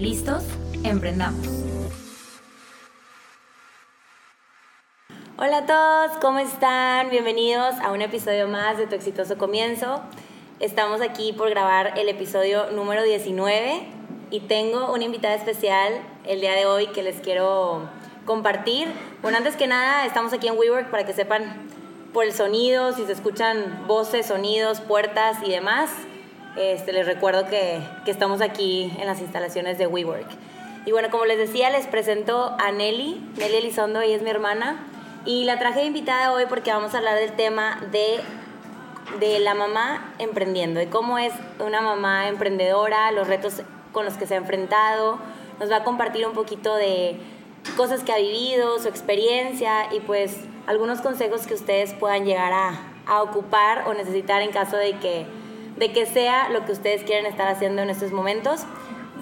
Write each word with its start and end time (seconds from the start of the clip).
¿Listos? 0.00 0.44
Emprendamos. 0.82 1.46
Hola 5.36 5.58
a 5.58 5.66
todos, 5.66 6.16
¿cómo 6.22 6.38
están? 6.38 7.10
Bienvenidos 7.10 7.74
a 7.82 7.92
un 7.92 8.00
episodio 8.00 8.48
más 8.48 8.78
de 8.78 8.86
Tu 8.86 8.94
exitoso 8.94 9.36
comienzo. 9.36 10.00
Estamos 10.58 11.02
aquí 11.02 11.34
por 11.34 11.50
grabar 11.50 11.98
el 11.98 12.08
episodio 12.08 12.70
número 12.70 13.02
19 13.02 13.82
y 14.30 14.40
tengo 14.40 14.90
una 14.90 15.04
invitada 15.04 15.34
especial 15.34 15.92
el 16.24 16.40
día 16.40 16.54
de 16.54 16.64
hoy 16.64 16.86
que 16.86 17.02
les 17.02 17.20
quiero 17.20 17.82
compartir. 18.24 18.88
Bueno, 19.20 19.36
antes 19.36 19.54
que 19.54 19.66
nada, 19.66 20.06
estamos 20.06 20.32
aquí 20.32 20.48
en 20.48 20.56
WeWork 20.56 20.90
para 20.90 21.04
que 21.04 21.12
sepan 21.12 21.68
por 22.14 22.24
el 22.24 22.32
sonido, 22.32 22.94
si 22.94 23.04
se 23.04 23.12
escuchan 23.12 23.84
voces, 23.86 24.28
sonidos, 24.28 24.80
puertas 24.80 25.36
y 25.44 25.50
demás. 25.50 25.90
Este, 26.56 26.92
les 26.92 27.06
recuerdo 27.06 27.46
que, 27.46 27.80
estamos 28.06 28.40
aquí 28.40 28.92
en 28.98 29.06
las 29.06 29.20
instalaciones 29.20 29.78
de 29.78 29.86
WeWork. 29.86 30.26
Y 30.84 30.92
bueno, 30.92 31.08
como 31.10 31.24
les 31.24 31.38
decía, 31.38 31.70
les 31.70 31.86
presento 31.86 32.56
a 32.58 32.72
Nelly, 32.72 33.24
Nelly 33.36 33.56
Elizondo, 33.56 34.00
ella 34.00 34.16
es 34.16 34.22
mi 34.22 34.30
hermana. 34.30 34.84
Y 35.24 35.44
la 35.44 35.58
traje 35.58 35.80
de 35.80 35.86
invitada 35.86 36.32
hoy 36.32 36.46
porque 36.48 36.72
vamos 36.72 36.94
a 36.94 36.98
hablar 36.98 37.18
del 37.18 37.32
tema 37.32 37.80
de, 37.92 38.20
de 39.20 39.38
la 39.38 39.54
mamá 39.54 40.12
emprendiendo, 40.18 40.80
de 40.80 40.88
cómo 40.88 41.18
es 41.18 41.32
una 41.64 41.82
mamá 41.82 42.26
emprendedora, 42.28 43.12
los 43.12 43.28
retos 43.28 43.62
con 43.92 44.04
los 44.04 44.14
que 44.14 44.26
se 44.26 44.34
ha 44.34 44.38
enfrentado. 44.38 45.18
Nos 45.60 45.70
va 45.70 45.76
a 45.76 45.84
compartir 45.84 46.26
un 46.26 46.32
poquito 46.32 46.74
de 46.74 47.20
cosas 47.76 48.02
que 48.02 48.12
ha 48.12 48.16
vivido, 48.16 48.78
su 48.80 48.88
experiencia 48.88 49.92
y 49.92 50.00
pues 50.00 50.36
algunos 50.66 51.00
consejos 51.00 51.46
que 51.46 51.54
ustedes 51.54 51.92
puedan 51.92 52.24
llegar 52.24 52.52
a 53.06 53.22
ocupar 53.22 53.86
o 53.86 53.94
necesitar 53.94 54.40
en 54.42 54.50
caso 54.50 54.78
de 54.78 54.92
que 54.94 55.26
de 55.80 55.92
que 55.92 56.04
sea 56.04 56.50
lo 56.50 56.66
que 56.66 56.72
ustedes 56.72 57.02
quieren 57.04 57.24
estar 57.24 57.48
haciendo 57.48 57.80
en 57.80 57.88
estos 57.88 58.12
momentos. 58.12 58.64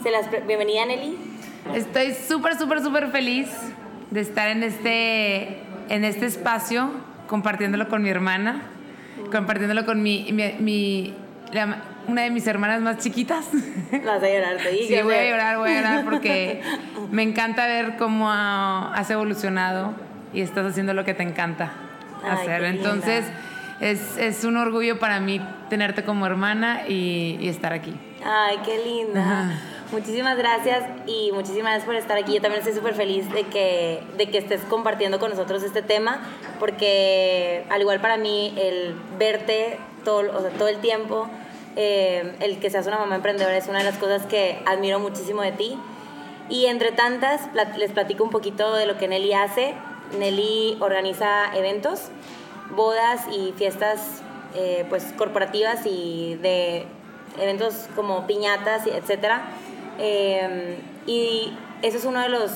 Se 0.02 0.10
las 0.10 0.28
bienvenida 0.44 0.84
Nelly. 0.84 1.16
Estoy 1.72 2.12
súper, 2.14 2.58
súper, 2.58 2.82
súper 2.82 3.10
feliz 3.12 3.48
de 4.10 4.20
estar 4.20 4.48
en 4.48 4.64
este, 4.64 5.60
en 5.88 6.04
este 6.04 6.26
espacio, 6.26 6.90
compartiéndolo 7.28 7.88
con 7.88 8.02
mi 8.02 8.08
hermana, 8.10 8.62
compartiéndolo 9.30 9.86
con 9.86 10.02
mi, 10.02 10.32
mi, 10.32 11.14
una 12.08 12.22
de 12.22 12.30
mis 12.30 12.46
hermanas 12.48 12.80
más 12.80 12.98
chiquitas. 12.98 13.50
Vas 14.04 14.20
a 14.20 14.28
llorar, 14.28 14.56
te 14.56 14.84
Sí, 14.84 15.00
voy 15.00 15.14
a 15.14 15.30
llorar, 15.30 15.58
voy 15.58 15.70
a 15.70 15.74
llorar 15.74 16.04
porque 16.04 16.60
me 17.12 17.22
encanta 17.22 17.68
ver 17.68 17.96
cómo 17.96 18.32
has 18.32 19.08
evolucionado 19.10 19.94
y 20.34 20.40
estás 20.40 20.66
haciendo 20.66 20.92
lo 20.92 21.04
que 21.04 21.14
te 21.14 21.22
encanta 21.22 21.70
hacer. 22.28 22.64
Entonces 22.64 23.24
es, 23.80 24.16
es, 24.18 24.44
un 24.44 24.56
orgullo 24.56 24.98
para 24.98 25.20
mí 25.20 25.40
tenerte 25.68 26.04
como 26.04 26.26
hermana 26.26 26.82
y, 26.88 27.48
estar 27.48 27.72
aquí. 27.72 27.94
Ay, 28.24 28.58
qué 28.64 28.78
linda. 28.84 29.52
Muchísimas 29.92 30.36
gracias 30.36 30.84
y 31.06 31.30
muchísimas 31.32 31.72
gracias 31.72 31.84
por 31.86 31.94
estar 31.94 32.18
aquí. 32.18 32.34
Yo 32.34 32.42
también 32.42 32.60
estoy 32.60 32.74
súper 32.74 32.94
feliz 32.94 33.30
de 33.32 33.44
que, 33.44 34.02
de 34.16 34.28
que 34.28 34.38
estés 34.38 34.60
compartiendo 34.62 35.18
con 35.18 35.30
nosotros 35.30 35.62
este 35.62 35.82
tema, 35.82 36.20
porque 36.58 37.64
al 37.70 37.80
igual 37.80 38.00
para 38.00 38.16
mí 38.16 38.52
el 38.56 38.94
verte 39.18 39.78
todo, 40.04 40.36
o 40.36 40.40
sea, 40.42 40.50
todo 40.50 40.68
el 40.68 40.78
tiempo, 40.78 41.28
eh, 41.76 42.34
el 42.40 42.58
que 42.58 42.70
seas 42.70 42.86
una 42.86 42.98
mamá 42.98 43.14
emprendedora 43.14 43.56
es 43.56 43.68
una 43.68 43.78
de 43.78 43.84
las 43.84 43.96
cosas 43.96 44.26
que 44.26 44.58
admiro 44.66 44.98
muchísimo 44.98 45.42
de 45.42 45.52
ti. 45.52 45.78
Y 46.50 46.66
entre 46.66 46.92
tantas, 46.92 47.48
les 47.76 47.92
platico 47.92 48.24
un 48.24 48.30
poquito 48.30 48.74
de 48.74 48.86
lo 48.86 48.98
que 48.98 49.06
Nelly 49.06 49.32
hace. 49.34 49.74
Nelly 50.18 50.78
organiza 50.80 51.54
eventos 51.54 52.10
bodas 52.70 53.22
y 53.32 53.52
fiestas 53.56 54.22
eh, 54.54 54.86
pues 54.88 55.04
corporativas 55.16 55.84
y 55.84 56.36
de 56.36 56.86
eventos 57.40 57.88
como 57.94 58.26
piñatas, 58.26 58.86
etcétera. 58.86 59.42
Em, 59.98 60.76
y 61.06 61.52
eso 61.82 61.98
es 61.98 62.04
uno 62.04 62.20
de 62.20 62.28
los 62.28 62.50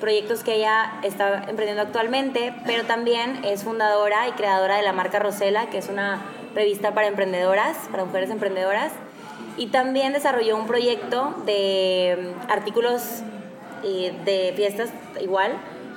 proyectos 0.00 0.44
que 0.44 0.54
ella 0.54 0.92
está 1.02 1.44
emprendiendo 1.48 1.82
actualmente, 1.82 2.54
pero 2.64 2.84
también 2.84 3.44
es 3.44 3.64
fundadora 3.64 4.28
y 4.28 4.32
creadora 4.32 4.76
de 4.76 4.82
la 4.82 4.92
marca 4.92 5.18
Rosela, 5.18 5.70
que 5.70 5.78
es 5.78 5.88
una 5.88 6.22
revista 6.54 6.94
para 6.94 7.08
emprendedoras, 7.08 7.76
para 7.90 8.04
mujeres 8.04 8.30
emprendedoras. 8.30 8.92
Y 9.56 9.68
también 9.68 10.12
desarrolló 10.12 10.56
un 10.56 10.66
proyecto 10.66 11.34
de 11.44 12.10
em, 12.12 12.34
artículos 12.48 13.22
eh, 13.84 14.12
de 14.24 14.52
fiestas 14.54 14.90
igual, 15.20 15.52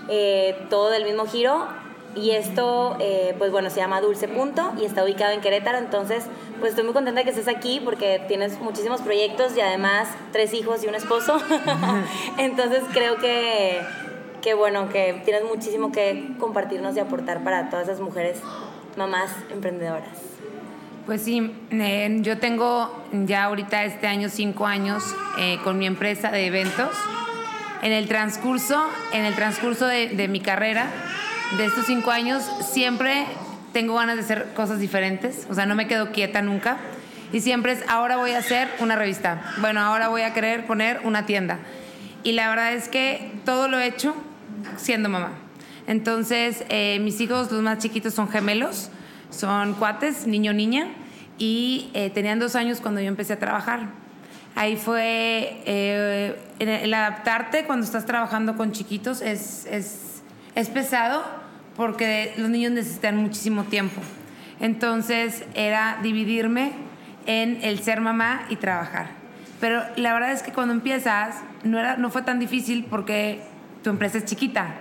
eh, 0.10 0.56
todo 0.70 0.90
del 0.90 1.04
mismo 1.04 1.26
giro, 1.26 1.68
y 2.16 2.32
esto, 2.32 2.98
eh, 3.00 3.36
pues 3.38 3.52
bueno, 3.52 3.70
se 3.70 3.78
llama 3.78 4.02
Dulce 4.02 4.28
Punto 4.28 4.74
y 4.80 4.86
está 4.86 5.04
ubicado 5.04 5.32
en 5.32 5.40
Querétaro. 5.40 5.78
Entonces, 5.78 6.26
pues 6.60 6.72
estoy 6.72 6.84
muy 6.84 6.94
contenta 6.94 7.24
que 7.24 7.30
estés 7.30 7.48
aquí 7.48 7.80
porque 7.84 8.22
tienes 8.28 8.60
muchísimos 8.60 9.02
proyectos 9.02 9.56
y 9.56 9.62
además 9.62 10.10
tres 10.32 10.54
hijos 10.54 10.84
y 10.84 10.88
un 10.88 10.96
esposo. 10.96 11.42
Entonces, 12.38 12.84
creo 12.92 13.16
que, 13.18 13.82
que, 14.42 14.54
bueno, 14.54 14.90
que 14.90 15.22
tienes 15.24 15.46
muchísimo 15.46 15.92
que 15.92 16.34
compartirnos 16.38 16.98
y 16.98 17.00
aportar 17.00 17.44
para 17.44 17.70
todas 17.70 17.88
esas 17.88 18.02
mujeres, 18.02 18.40
mamás 18.98 19.32
emprendedoras. 19.52 20.10
Pues 21.06 21.24
sí, 21.24 21.52
yo 22.20 22.38
tengo 22.38 22.92
ya 23.12 23.46
ahorita 23.46 23.86
este 23.86 24.08
año 24.08 24.30
cinco 24.30 24.68
años 24.68 25.04
eh, 25.40 25.58
con 25.64 25.80
mi 25.80 25.88
empresa 25.88 26.30
de 26.30 26.46
eventos. 26.46 26.92
En 27.82 27.92
el 27.92 28.08
transcurso, 28.08 28.86
en 29.12 29.26
el 29.26 29.34
transcurso 29.34 29.88
de 29.88 30.28
mi 30.28 30.40
carrera, 30.40 30.92
de 31.58 31.66
estos 31.66 31.86
cinco 31.86 32.12
años 32.12 32.44
siempre 32.70 33.26
tengo 33.74 33.96
ganas 33.96 34.16
de 34.16 34.24
hacer 34.24 34.54
cosas 34.54 34.80
diferentes, 34.80 35.48
o 35.50 35.54
sea, 35.54 35.66
no 35.66 35.76
me 35.76 35.88
quedo 35.88 36.12
quieta 36.12 36.42
nunca. 36.42 36.78
Y 37.34 37.40
siempre 37.40 37.74
es, 37.74 37.84
ahora 37.88 38.18
voy 38.18 38.32
a 38.32 38.40
hacer 38.40 38.70
una 38.80 38.96
revista, 38.96 39.42
bueno, 39.60 39.80
ahora 39.80 40.10
voy 40.10 40.24
a 40.24 40.34
querer 40.34 40.66
poner 40.66 41.00
una 41.04 41.26
tienda. 41.26 41.60
Y 42.24 42.34
la 42.34 42.50
verdad 42.50 42.74
es 42.74 42.90
que 42.90 43.32
todo 43.46 43.68
lo 43.68 43.80
he 43.80 43.88
hecho 43.88 44.14
siendo 44.78 45.10
mamá. 45.10 45.32
Entonces, 45.88 46.64
eh, 46.70 47.00
mis 47.02 47.20
hijos, 47.22 47.52
los 47.52 47.62
más 47.62 47.80
chiquitos, 47.80 48.14
son 48.14 48.30
gemelos, 48.30 48.90
son 49.30 49.74
cuates, 49.74 50.28
niño, 50.28 50.54
niña, 50.54 50.88
y 51.38 51.90
eh, 51.94 52.10
tenían 52.10 52.40
dos 52.40 52.56
años 52.56 52.82
cuando 52.82 53.02
yo 53.02 53.08
empecé 53.08 53.34
a 53.34 53.40
trabajar. 53.40 53.88
Ahí 54.56 54.76
fue 54.76 55.62
eh, 55.66 56.38
el, 56.60 56.94
adaptarte 56.94 57.66
cuando 57.66 57.86
estás 57.86 58.06
trabajando 58.06 58.58
con 58.58 58.74
chiquitos 58.74 59.22
es, 59.22 59.66
es, 59.66 60.22
es 60.56 60.70
pesado, 60.70 61.24
porque 61.82 62.32
los 62.38 62.52
niños 62.52 62.72
necesitan 62.74 63.18
muchísimo 63.18 63.64
tiempo. 63.64 64.02
Entonces 64.60 65.44
era 65.56 65.98
dividirme 66.04 66.74
en 67.26 67.58
el 67.64 67.80
ser 67.80 68.02
mamá 68.02 68.46
y 68.50 68.58
trabajar. 68.58 69.08
Pero 69.60 69.82
la 69.96 70.14
verdad 70.14 70.32
es 70.32 70.44
que 70.44 70.52
cuando 70.52 70.76
empiezas 70.76 71.38
no, 71.64 71.80
era, 71.80 71.98
no 71.98 72.12
fue 72.12 72.22
tan 72.22 72.38
difícil 72.38 72.86
porque 72.88 73.42
tu 73.84 73.90
empresa 73.90 74.20
es 74.20 74.26
chiquita. 74.26 74.76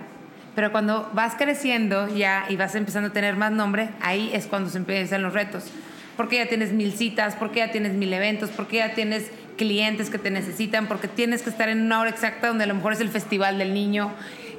Pero 0.53 0.71
cuando 0.71 1.09
vas 1.13 1.33
creciendo 1.33 2.07
ya 2.07 2.45
y 2.49 2.55
vas 2.55 2.75
empezando 2.75 3.09
a 3.09 3.13
tener 3.13 3.35
más 3.35 3.51
nombre, 3.51 3.89
ahí 3.99 4.29
es 4.31 4.45
cuando 4.45 4.69
se 4.69 4.77
empiezan 4.77 5.23
los 5.23 5.33
retos. 5.33 5.71
Porque 6.15 6.35
ya 6.35 6.45
tienes 6.45 6.71
mil 6.71 6.93
citas, 6.93 7.35
porque 7.35 7.61
ya 7.61 7.71
tienes 7.71 7.93
mil 7.93 8.13
eventos, 8.13 8.51
porque 8.51 8.77
ya 8.77 8.93
tienes 8.93 9.31
clientes 9.57 10.11
que 10.11 10.19
te 10.19 10.29
necesitan, 10.29 10.85
porque 10.85 11.07
tienes 11.07 11.41
que 11.41 11.49
estar 11.49 11.67
en 11.67 11.81
una 11.81 11.99
hora 11.99 12.11
exacta 12.11 12.49
donde 12.49 12.65
a 12.65 12.67
lo 12.67 12.75
mejor 12.75 12.93
es 12.93 13.01
el 13.01 13.09
festival 13.09 13.57
del 13.57 13.73
niño 13.73 14.11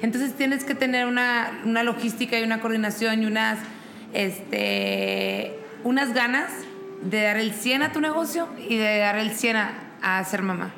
entonces 0.03 0.33
tienes 0.33 0.65
que 0.65 0.75
tener 0.75 1.07
una, 1.07 1.61
una 1.63 1.81
logística 1.81 2.37
y 2.37 2.43
una 2.43 2.59
coordinación 2.59 3.23
y 3.23 3.25
unas, 3.25 3.57
este, 4.13 5.57
unas 5.85 6.13
ganas 6.13 6.51
de 7.01 7.21
dar 7.21 7.37
el 7.37 7.53
100 7.53 7.83
a 7.83 7.91
tu 7.93 8.01
negocio 8.01 8.49
y 8.67 8.77
de 8.77 8.97
dar 8.97 9.17
el 9.17 9.31
100 9.31 9.55
a, 10.01 10.23
ser 10.25 10.41
mamá. 10.41 10.73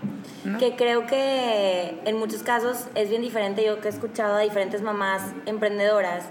Que 0.60 0.76
creo 0.76 1.08
que 1.08 2.00
en 2.06 2.18
muchos 2.18 2.44
casos 2.44 2.88
es 2.94 3.10
bien 3.10 3.24
diferente. 3.24 3.66
Yo 3.66 3.82
que 3.82 3.88
he 3.88 3.92
escuchado 3.92 4.36
a 4.36 4.42
diferentes 4.42 4.84
mamás 4.84 5.24
emprendedoras 5.48 6.26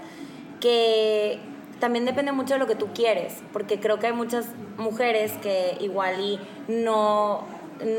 que 0.61 1.39
también 1.81 2.05
depende 2.05 2.31
mucho 2.31 2.53
de 2.53 2.61
lo 2.61 2.67
que 2.67 2.75
tú 2.75 2.93
quieres, 2.93 3.43
porque 3.51 3.77
creo 3.81 3.99
que 3.99 4.07
hay 4.07 4.13
muchas 4.13 4.45
mujeres 4.77 5.33
que 5.43 5.75
igual 5.81 6.39
no, 6.69 7.43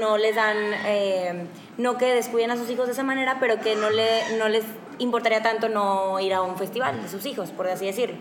no 0.00 0.16
les 0.16 0.37
dan, 0.37 0.56
eh, 0.87 1.46
no 1.76 1.99
que 1.99 2.06
descuiden 2.14 2.50
a 2.50 2.56
sus 2.56 2.70
hijos 2.70 2.87
de 2.87 2.92
esa 2.92 3.02
manera, 3.02 3.37
pero 3.38 3.60
que 3.60 3.76
no, 3.76 3.90
le, 3.90 4.38
no 4.38 4.49
les 4.49 4.64
importaría 4.98 5.43
tanto 5.43 5.69
no 5.69 6.19
ir 6.20 6.34
a 6.34 6.43
un 6.43 6.56
festival 6.56 7.02
de 7.02 7.08
sus 7.08 7.26
hijos, 7.26 7.50
por 7.50 7.69
así 7.69 7.87
decirlo. 7.87 8.16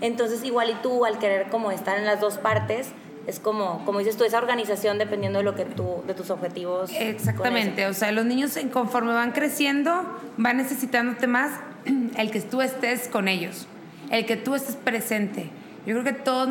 Entonces, 0.00 0.44
igual 0.44 0.70
y 0.70 0.74
tú, 0.74 1.04
al 1.04 1.18
querer 1.18 1.48
como 1.50 1.70
estar 1.70 1.98
en 1.98 2.04
las 2.04 2.20
dos 2.20 2.38
partes, 2.38 2.88
es 3.26 3.40
como, 3.40 3.84
como 3.84 3.98
dices 3.98 4.16
tú, 4.16 4.24
esa 4.24 4.38
organización 4.38 4.96
dependiendo 4.96 5.38
de 5.40 5.44
lo 5.44 5.54
que 5.54 5.66
tú, 5.66 6.02
de 6.06 6.14
tus 6.14 6.30
objetivos. 6.30 6.90
Exactamente, 6.98 7.86
o 7.86 7.92
sea, 7.92 8.10
los 8.10 8.24
niños 8.24 8.58
conforme 8.72 9.12
van 9.12 9.32
creciendo, 9.32 10.02
van 10.38 10.56
necesitándote 10.56 11.26
más 11.26 11.60
el 12.16 12.30
que 12.30 12.40
tú 12.40 12.62
estés 12.62 13.08
con 13.08 13.28
ellos, 13.28 13.66
el 14.10 14.24
que 14.24 14.36
tú 14.36 14.54
estés 14.54 14.76
presente. 14.76 15.50
Yo 15.86 15.94
creo 15.94 16.04
que 16.04 16.12
todos 16.12 16.50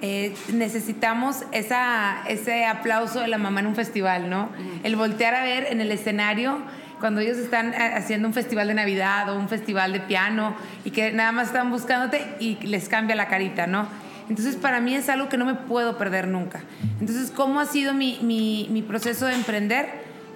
eh, 0.00 0.34
necesitamos 0.52 1.42
esa, 1.50 2.22
ese 2.28 2.66
aplauso 2.66 3.20
de 3.20 3.28
la 3.28 3.38
mamá 3.38 3.60
en 3.60 3.66
un 3.66 3.74
festival, 3.74 4.30
¿no? 4.30 4.48
El 4.84 4.94
voltear 4.94 5.34
a 5.34 5.42
ver 5.42 5.66
en 5.70 5.80
el 5.80 5.90
escenario 5.90 6.58
cuando 7.00 7.20
ellos 7.20 7.38
están 7.38 7.74
eh, 7.74 7.92
haciendo 7.94 8.28
un 8.28 8.34
festival 8.34 8.68
de 8.68 8.74
Navidad 8.74 9.28
o 9.30 9.38
un 9.38 9.48
festival 9.48 9.92
de 9.92 10.00
piano 10.00 10.54
y 10.84 10.90
que 10.90 11.12
nada 11.12 11.32
más 11.32 11.48
están 11.48 11.70
buscándote 11.70 12.26
y 12.40 12.56
les 12.66 12.88
cambia 12.88 13.16
la 13.16 13.28
carita, 13.28 13.66
¿no? 13.66 13.86
Entonces, 14.28 14.56
para 14.56 14.80
mí 14.80 14.94
es 14.94 15.08
algo 15.08 15.28
que 15.28 15.36
no 15.36 15.44
me 15.44 15.54
puedo 15.54 15.98
perder 15.98 16.26
nunca. 16.26 16.60
Entonces, 17.00 17.30
¿cómo 17.30 17.60
ha 17.60 17.66
sido 17.66 17.94
mi, 17.94 18.18
mi, 18.22 18.66
mi 18.70 18.82
proceso 18.82 19.26
de 19.26 19.34
emprender? 19.34 19.86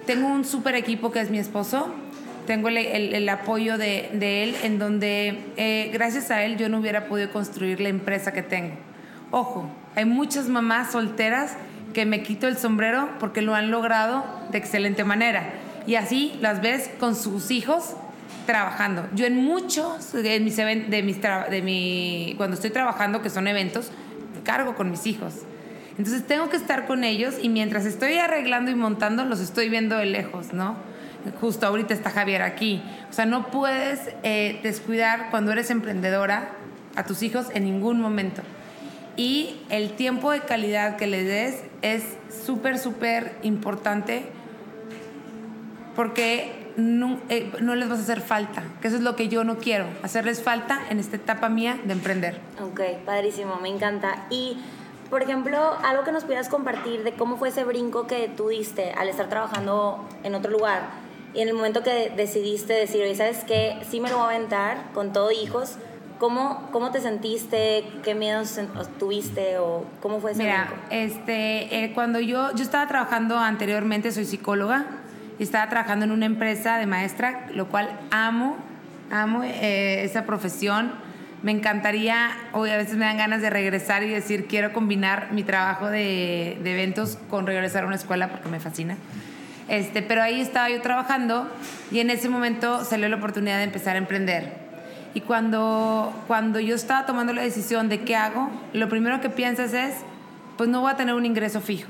Tengo 0.05 0.27
un 0.27 0.45
súper 0.45 0.75
equipo 0.75 1.11
que 1.11 1.19
es 1.19 1.29
mi 1.29 1.39
esposo. 1.39 1.93
Tengo 2.47 2.69
el, 2.69 2.77
el, 2.77 3.29
apoyo 3.29 3.77
de, 3.77 4.09
de, 4.13 4.43
él, 4.43 4.55
en 4.63 4.79
donde 4.79 5.43
eh, 5.57 5.89
gracias 5.93 6.31
a 6.31 6.43
él 6.43 6.57
yo 6.57 6.69
no 6.69 6.79
hubiera 6.79 7.05
podido 7.05 7.31
construir 7.31 7.81
la 7.81 7.89
empresa 7.89 8.31
que 8.31 8.41
tengo. 8.41 8.75
Ojo, 9.29 9.69
hay 9.95 10.05
muchas 10.05 10.47
mamás 10.47 10.91
solteras 10.91 11.55
que 11.93 12.05
me 12.05 12.23
quito 12.23 12.47
el 12.47 12.57
sombrero 12.57 13.09
porque 13.19 13.41
lo 13.41 13.55
han 13.55 13.71
logrado 13.71 14.25
de 14.51 14.57
excelente 14.57 15.03
manera. 15.03 15.43
Y 15.87 15.95
así 15.95 16.37
las 16.41 16.61
ves 16.61 16.89
con 16.99 17.15
sus 17.15 17.51
hijos 17.51 17.95
trabajando. 18.45 19.07
Yo 19.13 19.25
en 19.25 19.35
muchos 19.35 20.11
de 20.13 20.39
mis, 20.39 20.57
de 20.57 21.61
mis 21.63 22.35
cuando 22.37 22.55
estoy 22.55 22.69
trabajando, 22.69 23.21
que 23.21 23.29
son 23.29 23.47
eventos, 23.47 23.91
cargo 24.43 24.75
con 24.75 24.91
mis 24.91 25.05
hijos. 25.07 25.33
Entonces 25.97 26.25
tengo 26.25 26.49
que 26.49 26.57
estar 26.57 26.87
con 26.87 27.03
ellos 27.03 27.35
y 27.41 27.49
mientras 27.49 27.85
estoy 27.85 28.17
arreglando 28.17 28.71
y 28.71 28.75
montando, 28.75 29.25
los 29.25 29.39
estoy 29.39 29.69
viendo 29.69 29.97
de 29.97 30.05
lejos, 30.05 30.53
¿no? 30.53 30.75
Justo 31.39 31.67
ahorita 31.67 31.93
está 31.93 32.09
Javier 32.09 32.41
aquí. 32.41 32.81
O 33.09 33.13
sea, 33.13 33.25
no 33.25 33.47
puedes 33.51 34.09
eh, 34.23 34.59
descuidar 34.63 35.29
cuando 35.29 35.51
eres 35.51 35.69
emprendedora 35.69 36.49
a 36.95 37.05
tus 37.05 37.21
hijos 37.21 37.47
en 37.53 37.65
ningún 37.65 38.01
momento. 38.01 38.41
Y 39.17 39.57
el 39.69 39.91
tiempo 39.91 40.31
de 40.31 40.39
calidad 40.39 40.95
que 40.95 41.05
les 41.05 41.25
des 41.25 41.63
es 41.81 42.03
súper, 42.45 42.79
súper 42.79 43.35
importante 43.43 44.25
porque 46.01 46.51
eh, 47.29 47.51
no, 47.61 47.75
les 47.75 47.87
vas 47.87 47.99
a 47.99 48.01
hacer 48.01 48.21
falta, 48.21 48.63
que 48.81 48.87
eso 48.87 48.97
es 48.97 49.03
lo 49.03 49.15
que 49.15 49.27
yo 49.27 49.43
no 49.43 49.59
quiero, 49.59 49.85
hacerles 50.01 50.41
falta 50.41 50.81
en 50.89 50.97
esta 50.97 51.17
etapa 51.17 51.47
mía 51.47 51.77
de 51.83 51.93
emprender. 51.93 52.39
Ok, 52.59 52.81
padrísimo, 53.05 53.59
me 53.61 53.69
encanta. 53.69 54.25
Y, 54.31 54.57
por 55.11 55.21
ejemplo, 55.21 55.77
algo 55.83 56.03
que 56.03 56.11
nos 56.11 56.23
pudieras 56.23 56.49
compartir 56.49 57.03
de 57.03 57.11
cómo 57.11 57.37
fue 57.37 57.49
ese 57.49 57.65
brinco 57.65 58.07
que 58.07 58.31
tú 58.35 58.47
diste 58.47 58.93
al 58.93 59.09
estar 59.09 59.29
trabajando 59.29 60.03
en 60.23 60.33
otro 60.33 60.49
lugar 60.49 60.89
y 61.35 61.41
en 61.41 61.49
el 61.49 61.53
momento 61.53 61.83
que 61.83 62.11
decidiste 62.17 62.73
decir, 62.73 63.03
oye, 63.03 63.13
¿sabes 63.13 63.43
qué? 63.45 63.77
Sí 63.87 63.99
me 63.99 64.09
lo 64.09 64.15
voy 64.15 64.33
a 64.33 64.35
aventar 64.37 64.91
con 64.95 65.13
todo 65.13 65.29
hijos. 65.29 65.77
¿Cómo, 66.17 66.67
¿Cómo 66.71 66.89
te 66.89 66.99
sentiste? 66.99 67.83
¿Qué 68.03 68.15
miedos 68.15 68.59
tuviste? 68.97 69.59
¿O 69.59 69.85
cómo 70.01 70.19
fue 70.19 70.31
ese 70.31 70.41
Mira, 70.41 70.67
este, 70.89 71.83
eh, 71.83 71.93
cuando 71.93 72.19
yo, 72.19 72.55
yo 72.55 72.63
estaba 72.63 72.87
trabajando 72.87 73.37
anteriormente, 73.37 74.11
soy 74.11 74.25
psicóloga, 74.25 75.00
estaba 75.43 75.69
trabajando 75.69 76.05
en 76.05 76.11
una 76.11 76.25
empresa 76.25 76.77
de 76.77 76.85
maestra, 76.85 77.47
lo 77.53 77.67
cual 77.67 77.89
amo, 78.11 78.57
amo 79.09 79.43
eh, 79.43 80.03
esa 80.03 80.25
profesión. 80.25 80.91
Me 81.43 81.51
encantaría, 81.51 82.29
hoy 82.51 82.69
a 82.69 82.77
veces 82.77 82.95
me 82.97 83.05
dan 83.05 83.17
ganas 83.17 83.41
de 83.41 83.49
regresar 83.49 84.03
y 84.03 84.09
decir, 84.09 84.45
quiero 84.47 84.73
combinar 84.73 85.29
mi 85.31 85.43
trabajo 85.43 85.87
de, 85.87 86.59
de 86.63 86.73
eventos 86.73 87.17
con 87.29 87.47
regresar 87.47 87.83
a 87.83 87.87
una 87.87 87.95
escuela 87.95 88.29
porque 88.29 88.49
me 88.49 88.59
fascina. 88.59 88.95
Este, 89.67 90.01
pero 90.01 90.21
ahí 90.21 90.41
estaba 90.41 90.69
yo 90.69 90.81
trabajando 90.81 91.49
y 91.91 91.99
en 91.99 92.09
ese 92.09 92.29
momento 92.29 92.83
salió 92.83 93.07
la 93.09 93.15
oportunidad 93.15 93.57
de 93.57 93.63
empezar 93.63 93.95
a 93.95 93.99
emprender. 93.99 94.53
Y 95.13 95.21
cuando, 95.21 96.13
cuando 96.27 96.59
yo 96.59 96.75
estaba 96.75 97.05
tomando 97.05 97.33
la 97.33 97.41
decisión 97.41 97.89
de 97.89 98.01
qué 98.01 98.15
hago, 98.15 98.49
lo 98.73 98.87
primero 98.89 99.19
que 99.21 99.29
piensas 99.29 99.73
es, 99.73 99.93
pues 100.57 100.69
no 100.69 100.81
voy 100.81 100.91
a 100.91 100.95
tener 100.95 101.15
un 101.15 101.25
ingreso 101.25 101.59
fijo. 101.59 101.89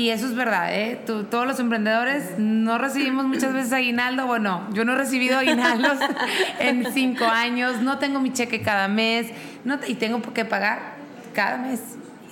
Y 0.00 0.08
eso 0.08 0.24
es 0.24 0.34
verdad, 0.34 0.74
¿eh? 0.74 0.98
todos 1.04 1.46
los 1.46 1.60
emprendedores 1.60 2.38
no 2.38 2.78
recibimos 2.78 3.26
muchas 3.26 3.52
veces 3.52 3.70
aguinaldo. 3.74 4.26
Bueno, 4.26 4.66
yo 4.72 4.86
no 4.86 4.94
he 4.94 4.96
recibido 4.96 5.36
aguinaldos 5.36 5.98
en 6.58 6.90
cinco 6.94 7.26
años, 7.26 7.82
no 7.82 7.98
tengo 7.98 8.18
mi 8.18 8.32
cheque 8.32 8.62
cada 8.62 8.88
mes 8.88 9.26
no, 9.62 9.78
y 9.86 9.96
tengo 9.96 10.22
que 10.32 10.46
pagar 10.46 10.94
cada 11.34 11.58
mes. 11.58 11.82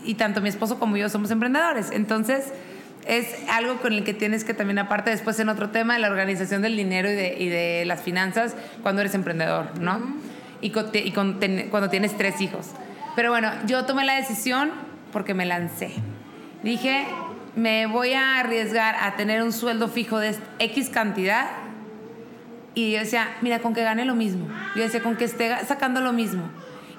Y 0.02 0.14
tanto 0.14 0.40
mi 0.40 0.48
esposo 0.48 0.78
como 0.78 0.96
yo 0.96 1.10
somos 1.10 1.30
emprendedores. 1.30 1.90
Entonces, 1.90 2.54
es 3.06 3.36
algo 3.50 3.76
con 3.82 3.92
el 3.92 4.02
que 4.02 4.14
tienes 4.14 4.44
que 4.44 4.54
también, 4.54 4.78
aparte, 4.78 5.10
después 5.10 5.38
en 5.38 5.50
otro 5.50 5.68
tema, 5.68 5.98
la 5.98 6.08
organización 6.08 6.62
del 6.62 6.74
dinero 6.74 7.10
y 7.10 7.16
de, 7.16 7.36
y 7.38 7.48
de 7.50 7.84
las 7.84 8.00
finanzas 8.00 8.56
cuando 8.82 9.02
eres 9.02 9.14
emprendedor, 9.14 9.78
¿no? 9.78 10.00
Y, 10.62 10.72
y 10.94 11.10
cuando 11.12 11.90
tienes 11.90 12.16
tres 12.16 12.40
hijos. 12.40 12.68
Pero 13.14 13.28
bueno, 13.28 13.50
yo 13.66 13.84
tomé 13.84 14.06
la 14.06 14.14
decisión 14.14 14.70
porque 15.12 15.34
me 15.34 15.44
lancé. 15.44 15.90
Dije, 16.62 17.06
me 17.56 17.86
voy 17.86 18.12
a 18.12 18.38
arriesgar 18.38 18.96
a 19.00 19.16
tener 19.16 19.42
un 19.42 19.52
sueldo 19.52 19.88
fijo 19.88 20.18
de 20.18 20.36
X 20.58 20.90
cantidad. 20.90 21.46
Y 22.74 22.92
yo 22.92 23.00
decía, 23.00 23.36
mira, 23.40 23.58
con 23.60 23.74
que 23.74 23.82
gane 23.82 24.04
lo 24.04 24.14
mismo. 24.14 24.48
Yo 24.76 24.82
decía, 24.82 25.02
con 25.02 25.16
que 25.16 25.24
esté 25.24 25.54
sacando 25.66 26.00
lo 26.00 26.12
mismo. 26.12 26.48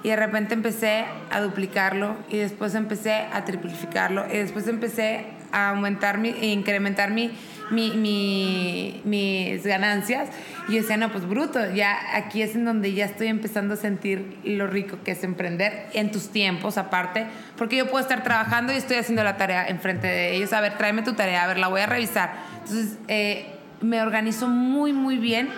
Y 0.02 0.08
de 0.08 0.16
repente 0.16 0.54
empecé 0.54 1.04
a 1.30 1.40
duplicarlo 1.40 2.16
y 2.28 2.38
después 2.38 2.74
empecé 2.74 3.26
a 3.32 3.44
triplificarlo 3.44 4.26
y 4.26 4.38
después 4.38 4.66
empecé 4.66 5.26
a 5.52 5.70
aumentar 5.70 6.18
mi, 6.18 6.30
e 6.30 6.46
incrementar 6.46 7.10
mi, 7.10 7.30
mi, 7.70 9.00
mis 9.04 9.64
ganancias. 9.64 10.28
Y 10.68 10.74
yo 10.74 10.82
decía, 10.82 10.96
no, 10.96 11.10
pues 11.10 11.26
bruto, 11.26 11.70
ya 11.72 11.98
aquí 12.14 12.42
es 12.42 12.54
en 12.54 12.64
donde 12.64 12.92
ya 12.92 13.04
estoy 13.04 13.28
empezando 13.28 13.74
a 13.74 13.76
sentir 13.76 14.38
lo 14.44 14.66
rico 14.66 14.98
que 15.04 15.12
es 15.12 15.24
emprender 15.24 15.86
en 15.92 16.10
tus 16.10 16.30
tiempos 16.30 16.78
aparte, 16.78 17.26
porque 17.56 17.76
yo 17.76 17.90
puedo 17.90 18.02
estar 18.02 18.22
trabajando 18.22 18.72
y 18.72 18.76
estoy 18.76 18.96
haciendo 18.96 19.24
la 19.24 19.36
tarea 19.36 19.66
enfrente 19.66 20.06
de 20.06 20.36
ellos. 20.36 20.52
A 20.52 20.60
ver, 20.60 20.76
tráeme 20.76 21.02
tu 21.02 21.14
tarea, 21.14 21.44
a 21.44 21.46
ver, 21.46 21.58
la 21.58 21.68
voy 21.68 21.80
a 21.80 21.86
revisar. 21.86 22.32
Entonces, 22.60 22.98
eh, 23.08 23.46
me 23.80 24.02
organizo 24.02 24.48
muy, 24.48 24.92
muy 24.92 25.16
bien 25.16 25.48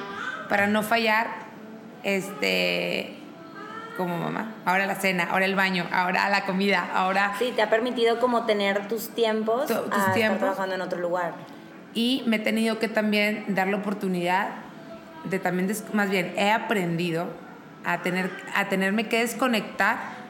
para 0.49 0.67
no 0.67 0.83
fallar. 0.83 1.43
Este 2.05 3.22
como 3.97 4.19
mamá. 4.19 4.55
Ahora 4.65 4.87
la 4.87 4.94
cena, 4.94 5.29
ahora 5.31 5.44
el 5.44 5.55
baño, 5.55 5.87
ahora 5.93 6.29
la 6.29 6.44
comida, 6.44 6.89
ahora... 6.94 7.35
Sí, 7.39 7.53
te 7.55 7.62
ha 7.62 7.71
permitido 7.71 8.21
como 8.21 8.47
tener 8.47 8.89
tus 8.89 9.11
tiempos 9.11 9.67
tus 9.67 9.79
a 9.79 10.12
tiempos. 10.12 10.17
Estar 10.17 10.39
trabajando 10.39 10.75
en 10.75 10.81
otro 10.81 11.00
lugar 11.00 11.35
y 11.94 12.23
me 12.27 12.37
he 12.37 12.39
tenido 12.39 12.79
que 12.79 12.89
también 12.89 13.44
dar 13.49 13.69
la 13.69 13.77
oportunidad 13.77 14.49
de 15.25 15.39
también, 15.39 15.71
más 15.93 16.11
bien, 16.11 16.33
he 16.37 16.50
aprendido 16.50 17.28
a, 17.85 18.02
tener, 18.02 18.31
a 18.55 18.69
tenerme 18.69 19.09
que 19.09 19.21
desconectar 19.21 20.22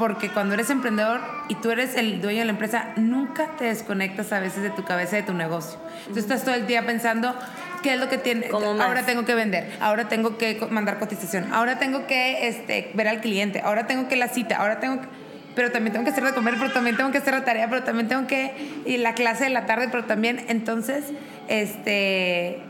porque 0.00 0.30
cuando 0.30 0.54
eres 0.54 0.70
emprendedor 0.70 1.20
y 1.48 1.56
tú 1.56 1.70
eres 1.70 1.94
el 1.94 2.22
dueño 2.22 2.38
de 2.40 2.46
la 2.46 2.52
empresa, 2.52 2.86
nunca 2.96 3.48
te 3.58 3.66
desconectas 3.66 4.32
a 4.32 4.40
veces 4.40 4.62
de 4.62 4.70
tu 4.70 4.82
cabeza, 4.82 5.16
de 5.16 5.22
tu 5.22 5.34
negocio. 5.34 5.78
Entonces 6.00 6.24
estás 6.24 6.42
todo 6.42 6.54
el 6.54 6.66
día 6.66 6.86
pensando, 6.86 7.36
¿qué 7.82 7.92
es 7.92 8.00
lo 8.00 8.08
que 8.08 8.16
tiene? 8.16 8.48
Ahora 8.50 9.04
tengo 9.04 9.26
que 9.26 9.34
vender, 9.34 9.70
ahora 9.78 10.08
tengo 10.08 10.38
que 10.38 10.58
mandar 10.70 10.98
cotización, 10.98 11.52
ahora 11.52 11.78
tengo 11.78 12.06
que 12.06 12.48
este, 12.48 12.90
ver 12.94 13.08
al 13.08 13.20
cliente, 13.20 13.60
ahora 13.60 13.86
tengo 13.86 14.08
que 14.08 14.16
la 14.16 14.28
cita, 14.28 14.56
ahora 14.56 14.80
tengo 14.80 15.02
que 15.02 15.08
pero 15.54 15.70
también 15.70 15.92
tengo 15.92 16.04
que 16.04 16.12
hacer 16.12 16.24
de 16.24 16.32
comer, 16.32 16.54
pero 16.58 16.72
también 16.72 16.96
tengo 16.96 17.10
que 17.10 17.18
hacer 17.18 17.34
la 17.34 17.44
tarea, 17.44 17.68
pero 17.68 17.82
también 17.82 18.08
tengo 18.08 18.26
que 18.26 18.54
ir 18.86 19.00
la 19.00 19.12
clase 19.12 19.44
de 19.44 19.50
la 19.50 19.66
tarde, 19.66 19.88
pero 19.90 20.04
también, 20.04 20.46
entonces, 20.48 21.04
este, 21.48 22.62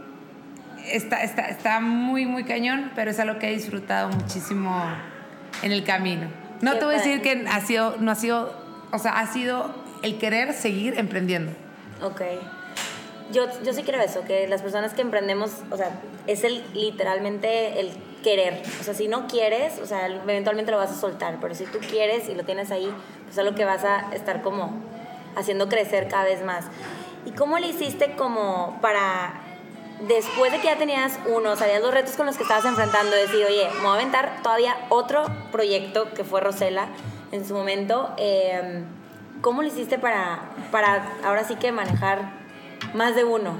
está, 0.90 1.22
está, 1.22 1.42
está 1.42 1.78
muy, 1.78 2.26
muy 2.26 2.42
cañón, 2.42 2.90
pero 2.96 3.12
es 3.12 3.20
algo 3.20 3.38
que 3.38 3.50
he 3.50 3.52
disfrutado 3.52 4.08
muchísimo 4.08 4.82
en 5.62 5.70
el 5.70 5.84
camino. 5.84 6.39
No 6.60 6.78
te 6.78 6.84
voy 6.84 6.94
a 6.94 6.98
decir 6.98 7.22
que 7.22 7.46
ha 7.48 7.60
sido, 7.60 7.96
no 7.98 8.10
ha 8.10 8.14
sido, 8.14 8.52
o 8.92 8.98
sea, 8.98 9.18
ha 9.18 9.26
sido 9.32 9.74
el 10.02 10.18
querer 10.18 10.52
seguir 10.52 10.98
emprendiendo. 10.98 11.52
Ok. 12.02 12.22
Yo, 13.32 13.46
yo 13.62 13.72
sí 13.72 13.82
creo 13.82 14.00
eso, 14.00 14.24
que 14.24 14.48
las 14.48 14.60
personas 14.60 14.92
que 14.92 15.02
emprendemos, 15.02 15.50
o 15.70 15.76
sea, 15.76 16.00
es 16.26 16.42
el 16.44 16.64
literalmente 16.74 17.80
el 17.80 17.92
querer. 18.22 18.62
O 18.80 18.84
sea, 18.84 18.94
si 18.94 19.08
no 19.08 19.26
quieres, 19.26 19.78
o 19.78 19.86
sea, 19.86 20.06
eventualmente 20.06 20.70
lo 20.70 20.78
vas 20.78 20.90
a 20.90 20.94
soltar, 20.94 21.38
pero 21.40 21.54
si 21.54 21.64
tú 21.64 21.78
quieres 21.78 22.28
y 22.28 22.34
lo 22.34 22.44
tienes 22.44 22.70
ahí, 22.70 22.92
pues 23.24 23.38
es 23.38 23.44
lo 23.44 23.54
que 23.54 23.64
vas 23.64 23.84
a 23.84 24.12
estar 24.12 24.42
como 24.42 24.74
haciendo 25.36 25.68
crecer 25.68 26.08
cada 26.08 26.24
vez 26.24 26.44
más. 26.44 26.64
¿Y 27.24 27.32
cómo 27.32 27.58
le 27.58 27.68
hiciste 27.68 28.16
como 28.16 28.78
para, 28.80 29.40
después 30.06 30.52
de 30.52 30.58
que 30.58 30.66
ya 30.66 30.76
tenías 30.76 31.18
uno, 31.26 31.56
sabías 31.56 31.82
los 31.82 31.92
retos 31.92 32.16
con 32.16 32.26
los 32.26 32.36
que 32.36 32.42
estabas 32.42 32.64
enfrentando, 32.64 33.10
decir, 33.10 33.44
oye, 33.44 33.68
me 33.76 33.80
voy 33.80 33.90
a 33.90 33.94
aventar 33.94 34.42
todavía 34.42 34.76
otro 34.88 35.24
proyecto 35.52 36.12
que 36.14 36.24
fue 36.24 36.40
Rosela 36.40 36.88
en 37.32 37.46
su 37.46 37.54
momento, 37.54 38.14
em, 38.18 38.84
¿cómo 39.40 39.62
le 39.62 39.68
hiciste 39.68 39.98
para, 39.98 40.40
para 40.70 41.04
ahora 41.24 41.44
sí 41.44 41.56
que 41.56 41.72
manejar 41.72 42.32
más 42.94 43.14
de 43.14 43.24
uno? 43.24 43.54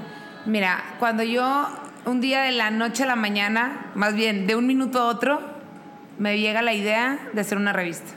Mira, 0.45 0.83
cuando 0.99 1.23
yo 1.23 1.67
un 2.05 2.19
día 2.19 2.41
de 2.41 2.51
la 2.51 2.71
noche 2.71 3.03
a 3.03 3.05
la 3.05 3.15
mañana, 3.15 3.91
más 3.95 4.15
bien 4.15 4.47
de 4.47 4.55
un 4.55 4.67
minuto 4.67 4.99
a 4.99 5.05
otro, 5.05 5.39
me 6.17 6.39
llega 6.39 6.61
la 6.61 6.73
idea 6.73 7.19
de 7.33 7.41
hacer 7.41 7.57
una 7.57 7.73
revista. 7.73 8.11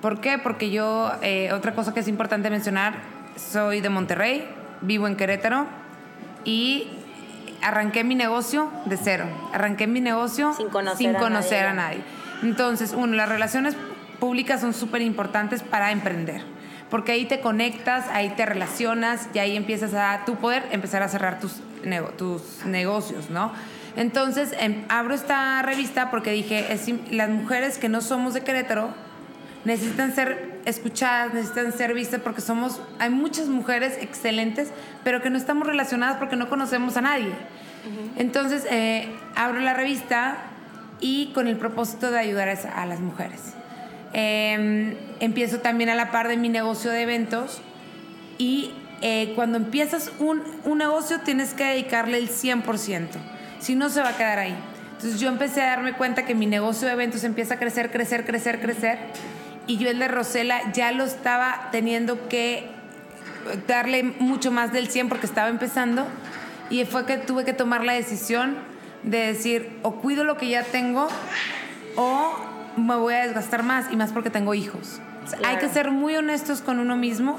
¿Por 0.00 0.20
qué? 0.20 0.38
Porque 0.38 0.70
yo, 0.70 1.12
eh, 1.22 1.52
otra 1.52 1.74
cosa 1.74 1.94
que 1.94 2.00
es 2.00 2.08
importante 2.08 2.50
mencionar, 2.50 2.94
soy 3.36 3.80
de 3.80 3.88
Monterrey, 3.88 4.46
vivo 4.80 5.06
en 5.06 5.16
Querétaro 5.16 5.66
y 6.44 6.88
arranqué 7.64 8.04
mi 8.04 8.14
negocio 8.14 8.70
de 8.86 8.96
cero. 8.96 9.24
Arranqué 9.52 9.86
mi 9.86 10.00
negocio 10.00 10.52
Sin 10.54 10.68
conocer 10.68 10.98
sin 10.98 11.16
a 11.16 11.18
nadie. 11.30 11.58
a 11.68 11.72
nadie. 11.74 12.00
Entonces, 12.42 12.92
uno, 12.96 13.14
las 13.16 13.28
relaciones 13.28 13.76
públicas 14.20 14.60
son 14.60 14.74
súper 14.74 15.02
importantes 15.02 15.62
para 15.62 15.90
emprender. 15.90 16.42
Porque 16.90 17.12
ahí 17.12 17.24
te 17.24 17.40
conectas, 17.40 18.06
ahí 18.12 18.30
te 18.36 18.46
relacionas 18.46 19.28
y 19.34 19.38
ahí 19.38 19.56
empiezas 19.56 19.94
a 19.94 20.24
tu 20.24 20.36
poder 20.36 20.64
empezar 20.70 21.02
a 21.02 21.08
cerrar 21.08 21.40
tus, 21.40 21.60
nego- 21.82 22.10
tus 22.10 22.64
negocios, 22.66 23.30
¿no? 23.30 23.52
Entonces, 23.96 24.54
em, 24.58 24.84
abro 24.88 25.14
esta 25.14 25.62
revista 25.62 26.10
porque 26.10 26.30
dije, 26.32 26.72
es 26.72 26.88
las 27.10 27.30
mujeres 27.30 27.78
que 27.78 27.88
no 27.88 28.00
somos 28.00 28.34
de 28.34 28.42
Querétaro 28.42 28.90
necesitan 29.64 30.14
ser 30.14 30.53
escuchadas, 30.64 31.34
necesitan 31.34 31.72
ser 31.72 31.94
vistas 31.94 32.20
porque 32.20 32.40
somos, 32.40 32.80
hay 32.98 33.10
muchas 33.10 33.48
mujeres 33.48 33.98
excelentes, 34.00 34.70
pero 35.02 35.22
que 35.22 35.30
no 35.30 35.38
estamos 35.38 35.66
relacionadas 35.66 36.16
porque 36.16 36.36
no 36.36 36.48
conocemos 36.48 36.96
a 36.96 37.02
nadie. 37.02 37.32
Entonces, 38.16 38.66
eh, 38.70 39.08
abro 39.36 39.60
la 39.60 39.74
revista 39.74 40.38
y 41.00 41.32
con 41.34 41.48
el 41.48 41.56
propósito 41.56 42.10
de 42.10 42.18
ayudar 42.18 42.48
a, 42.48 42.86
las 42.86 43.00
mujeres. 43.00 43.52
Eh, 44.14 44.96
empiezo 45.20 45.58
también 45.58 45.90
a 45.90 45.94
la 45.94 46.10
par 46.10 46.28
de 46.28 46.38
mi 46.38 46.48
negocio 46.48 46.90
de 46.90 47.02
eventos 47.02 47.60
y 48.38 48.72
eh, 49.02 49.32
cuando 49.34 49.58
empiezas 49.58 50.12
un, 50.18 50.42
un 50.64 50.78
negocio 50.78 51.20
tienes 51.20 51.52
que 51.52 51.64
dedicarle 51.64 52.16
el 52.16 52.30
100%, 52.30 53.08
si 53.60 53.74
no 53.74 53.90
se 53.90 54.00
va 54.00 54.10
a 54.10 54.16
quedar 54.16 54.38
ahí. 54.38 54.56
Entonces 54.92 55.20
yo 55.20 55.28
empecé 55.28 55.60
a 55.60 55.66
darme 55.66 55.92
cuenta 55.92 56.24
que 56.24 56.34
mi 56.34 56.46
negocio 56.46 56.86
de 56.86 56.94
eventos 56.94 57.24
empieza 57.24 57.54
a 57.54 57.58
crecer, 57.58 57.90
crecer, 57.90 58.24
crecer, 58.24 58.60
crecer 58.60 58.98
y 59.66 59.76
yo 59.78 59.88
el 59.90 59.98
de 59.98 60.08
Rosela 60.08 60.72
ya 60.72 60.92
lo 60.92 61.04
estaba 61.04 61.68
teniendo 61.72 62.28
que 62.28 62.68
darle 63.66 64.02
mucho 64.02 64.50
más 64.50 64.72
del 64.72 64.88
100 64.88 65.08
porque 65.08 65.26
estaba 65.26 65.48
empezando 65.48 66.06
y 66.70 66.84
fue 66.84 67.04
que 67.06 67.18
tuve 67.18 67.44
que 67.44 67.52
tomar 67.52 67.84
la 67.84 67.92
decisión 67.92 68.56
de 69.02 69.18
decir 69.18 69.78
o 69.82 69.96
cuido 69.96 70.24
lo 70.24 70.36
que 70.36 70.48
ya 70.48 70.62
tengo 70.62 71.08
o 71.96 72.34
me 72.76 72.96
voy 72.96 73.14
a 73.14 73.24
desgastar 73.26 73.62
más 73.62 73.86
y 73.92 73.96
más 73.96 74.12
porque 74.12 74.30
tengo 74.30 74.54
hijos. 74.54 75.00
O 75.24 75.28
sea, 75.28 75.38
Hay 75.38 75.56
Claro. 75.56 75.60
que 75.60 75.68
ser 75.68 75.90
muy 75.90 76.16
honestos 76.16 76.60
con 76.60 76.78
uno 76.78 76.96
mismo 76.96 77.38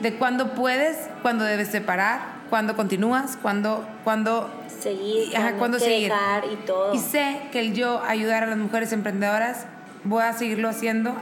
de 0.00 0.14
cuándo 0.14 0.54
puedes, 0.54 0.96
cuándo 1.22 1.44
debes 1.44 1.68
separar, 1.68 2.20
cuándo 2.50 2.76
continúas, 2.76 3.38
cuándo, 3.40 3.86
cuándo 4.02 4.50
Seguir, 4.80 5.34
Ajá, 5.36 5.54
¿cuándo 5.54 5.78
seguir? 5.78 6.10
dejar 6.10 6.44
y 6.52 6.56
todo. 6.66 6.92
y 6.94 6.98
sé 6.98 7.40
que 7.52 7.60
el 7.60 7.72
yo 7.74 8.02
ayudar 8.06 8.42
a 8.42 8.46
las 8.46 8.58
mujeres 8.58 8.92
emprendedoras 8.92 9.64
voy 10.02 10.22
a 10.22 10.32
seguirlo 10.34 10.68
haciendo 10.68 11.14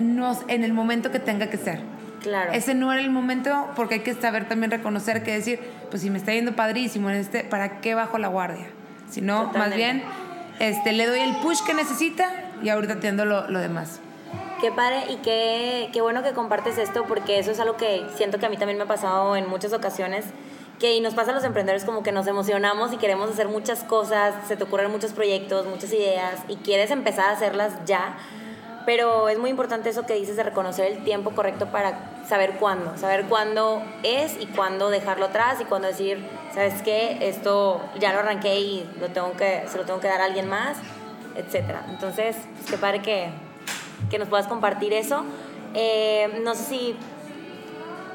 no 0.00 0.38
en 0.48 0.64
el 0.64 0.72
momento 0.72 1.10
que 1.10 1.18
tenga 1.18 1.48
que 1.48 1.56
ser. 1.56 1.80
claro. 2.22 2.52
Ese 2.52 2.74
no 2.74 2.92
era 2.92 3.00
el 3.00 3.10
momento 3.10 3.68
porque 3.76 3.96
hay 3.96 4.00
que 4.00 4.14
saber 4.14 4.48
también 4.48 4.70
reconocer 4.70 5.22
que 5.22 5.32
decir, 5.32 5.60
pues 5.90 6.02
si 6.02 6.10
me 6.10 6.18
está 6.18 6.32
yendo 6.32 6.54
padrísimo 6.54 7.10
en 7.10 7.16
este, 7.16 7.44
¿para 7.44 7.80
qué 7.80 7.94
bajo 7.94 8.18
la 8.18 8.28
guardia? 8.28 8.66
Si 9.10 9.20
no, 9.20 9.50
más 9.52 9.74
bien 9.74 10.02
este, 10.58 10.92
le 10.92 11.06
doy 11.06 11.20
el 11.20 11.36
push 11.36 11.62
que 11.64 11.74
necesita 11.74 12.30
y 12.62 12.68
ahorita 12.68 12.94
atiendo 12.94 13.24
lo, 13.24 13.48
lo 13.48 13.58
demás. 13.58 14.00
Qué 14.60 14.70
padre 14.70 15.04
y 15.08 15.16
qué, 15.16 15.88
qué 15.92 16.02
bueno 16.02 16.22
que 16.22 16.32
compartes 16.32 16.76
esto 16.76 17.04
porque 17.06 17.38
eso 17.38 17.50
es 17.50 17.60
algo 17.60 17.76
que 17.76 18.04
siento 18.16 18.38
que 18.38 18.46
a 18.46 18.50
mí 18.50 18.58
también 18.58 18.76
me 18.76 18.84
ha 18.84 18.88
pasado 18.88 19.34
en 19.36 19.48
muchas 19.48 19.72
ocasiones 19.72 20.26
que 20.78 20.94
y 20.94 21.00
nos 21.00 21.14
pasa 21.14 21.30
a 21.30 21.34
los 21.34 21.44
emprendedores 21.44 21.84
como 21.84 22.02
que 22.02 22.10
nos 22.10 22.26
emocionamos 22.26 22.92
y 22.92 22.96
queremos 22.96 23.30
hacer 23.30 23.48
muchas 23.48 23.84
cosas, 23.84 24.34
se 24.48 24.56
te 24.56 24.64
ocurren 24.64 24.90
muchos 24.90 25.12
proyectos, 25.12 25.66
muchas 25.66 25.92
ideas 25.92 26.40
y 26.48 26.56
quieres 26.56 26.90
empezar 26.90 27.26
a 27.26 27.32
hacerlas 27.32 27.74
ya, 27.84 28.16
pero 28.86 29.28
es 29.28 29.38
muy 29.38 29.50
importante 29.50 29.90
eso 29.90 30.06
que 30.06 30.14
dices 30.14 30.36
de 30.36 30.42
reconocer 30.42 30.90
el 30.90 31.04
tiempo 31.04 31.30
correcto 31.30 31.66
para 31.66 32.10
saber 32.26 32.52
cuándo, 32.58 32.96
saber 32.96 33.24
cuándo 33.26 33.82
es 34.02 34.40
y 34.40 34.46
cuándo 34.46 34.90
dejarlo 34.90 35.26
atrás 35.26 35.60
y 35.60 35.64
cuándo 35.64 35.88
decir, 35.88 36.24
¿sabes 36.54 36.82
qué? 36.82 37.18
Esto 37.28 37.80
ya 37.98 38.12
lo 38.12 38.20
arranqué 38.20 38.60
y 38.60 38.90
lo 39.00 39.08
tengo 39.08 39.32
que, 39.32 39.64
se 39.68 39.78
lo 39.78 39.84
tengo 39.84 40.00
que 40.00 40.08
dar 40.08 40.20
a 40.20 40.24
alguien 40.24 40.48
más, 40.48 40.78
etcétera. 41.36 41.84
Entonces, 41.88 42.36
pues, 42.56 42.70
qué 42.70 42.78
padre 42.78 43.02
que, 43.02 43.30
que 44.10 44.18
nos 44.18 44.28
puedas 44.28 44.46
compartir 44.46 44.92
eso. 44.92 45.24
Eh, 45.74 46.40
no 46.42 46.54
sé 46.54 46.64
si 46.64 46.96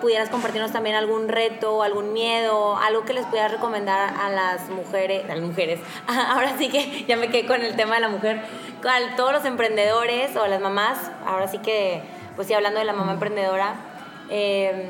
pudieras 0.01 0.29
compartirnos 0.29 0.71
también 0.71 0.95
algún 0.95 1.27
reto, 1.27 1.83
algún 1.83 2.13
miedo, 2.13 2.77
algo 2.77 3.05
que 3.05 3.13
les 3.13 3.25
pudieras 3.25 3.51
recomendar 3.51 4.13
a 4.19 4.29
las 4.29 4.69
mujeres, 4.69 5.29
a 5.29 5.35
las 5.35 5.43
mujeres, 5.43 5.79
ahora 6.07 6.57
sí 6.57 6.69
que 6.69 7.05
ya 7.07 7.17
me 7.17 7.29
quedé 7.29 7.45
con 7.45 7.61
el 7.61 7.75
tema 7.75 7.95
de 7.95 8.01
la 8.01 8.09
mujer, 8.09 8.41
a 8.83 9.15
todos 9.15 9.33
los 9.33 9.45
emprendedores 9.45 10.35
o 10.35 10.43
a 10.43 10.47
las 10.47 10.61
mamás, 10.61 11.11
ahora 11.25 11.47
sí 11.47 11.57
que, 11.59 12.01
pues 12.35 12.47
sí, 12.47 12.53
hablando 12.53 12.79
de 12.79 12.85
la 12.85 12.93
mamá 12.93 13.13
emprendedora, 13.13 13.75
eh, 14.29 14.89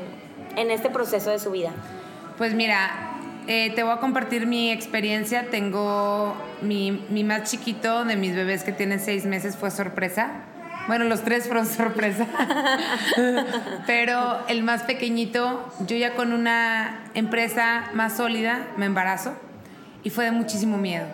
en 0.56 0.70
este 0.70 0.90
proceso 0.90 1.30
de 1.30 1.38
su 1.38 1.50
vida. 1.50 1.70
Pues 2.38 2.54
mira, 2.54 3.16
eh, 3.46 3.72
te 3.74 3.82
voy 3.82 3.92
a 3.92 3.98
compartir 3.98 4.46
mi 4.46 4.70
experiencia. 4.70 5.50
Tengo 5.50 6.34
mi, 6.62 7.04
mi 7.10 7.24
más 7.24 7.50
chiquito 7.50 8.04
de 8.04 8.16
mis 8.16 8.34
bebés 8.34 8.64
que 8.64 8.72
tienen 8.72 9.00
seis 9.00 9.24
meses 9.24 9.56
fue 9.56 9.70
sorpresa. 9.70 10.42
Bueno, 10.86 11.04
los 11.04 11.22
tres 11.24 11.46
fueron 11.46 11.66
sorpresa. 11.66 12.26
Pero 13.86 14.46
el 14.48 14.62
más 14.62 14.82
pequeñito, 14.84 15.72
yo 15.86 15.96
ya 15.96 16.14
con 16.14 16.32
una 16.32 17.00
empresa 17.14 17.90
más 17.92 18.16
sólida 18.16 18.66
me 18.76 18.86
embarazo 18.86 19.34
y 20.04 20.10
fue 20.10 20.24
de 20.24 20.30
muchísimo 20.30 20.78
miedo. 20.78 21.06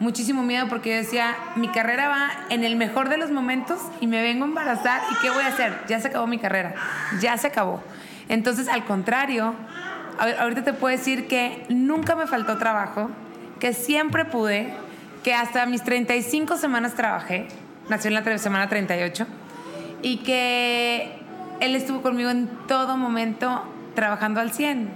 Muchísimo 0.00 0.42
miedo 0.42 0.66
porque 0.68 0.90
yo 0.90 0.96
decía, 0.96 1.36
mi 1.56 1.68
carrera 1.68 2.08
va 2.08 2.30
en 2.48 2.64
el 2.64 2.76
mejor 2.76 3.08
de 3.08 3.18
los 3.18 3.30
momentos 3.30 3.78
y 4.00 4.06
me 4.06 4.22
vengo 4.22 4.44
a 4.44 4.48
embarazar 4.48 5.02
y 5.10 5.14
¿qué 5.22 5.30
voy 5.30 5.44
a 5.44 5.48
hacer? 5.48 5.78
Ya 5.86 6.00
se 6.00 6.08
acabó 6.08 6.26
mi 6.26 6.38
carrera, 6.38 6.74
ya 7.20 7.36
se 7.36 7.48
acabó. 7.48 7.82
Entonces, 8.28 8.66
al 8.68 8.84
contrario, 8.84 9.54
ahorita 10.38 10.64
te 10.64 10.72
puedo 10.72 10.96
decir 10.96 11.28
que 11.28 11.66
nunca 11.68 12.16
me 12.16 12.26
faltó 12.26 12.56
trabajo, 12.56 13.10
que 13.60 13.74
siempre 13.74 14.24
pude, 14.24 14.72
que 15.22 15.34
hasta 15.34 15.66
mis 15.66 15.82
35 15.82 16.56
semanas 16.56 16.94
trabajé, 16.94 17.46
nació 17.88 18.08
en 18.08 18.14
la 18.24 18.38
semana 18.38 18.68
38, 18.68 19.26
y 20.02 20.18
que 20.18 21.12
él 21.60 21.76
estuvo 21.76 22.02
conmigo 22.02 22.30
en 22.30 22.48
todo 22.66 22.96
momento 22.96 23.62
trabajando 23.94 24.40
al 24.40 24.52
100. 24.52 24.90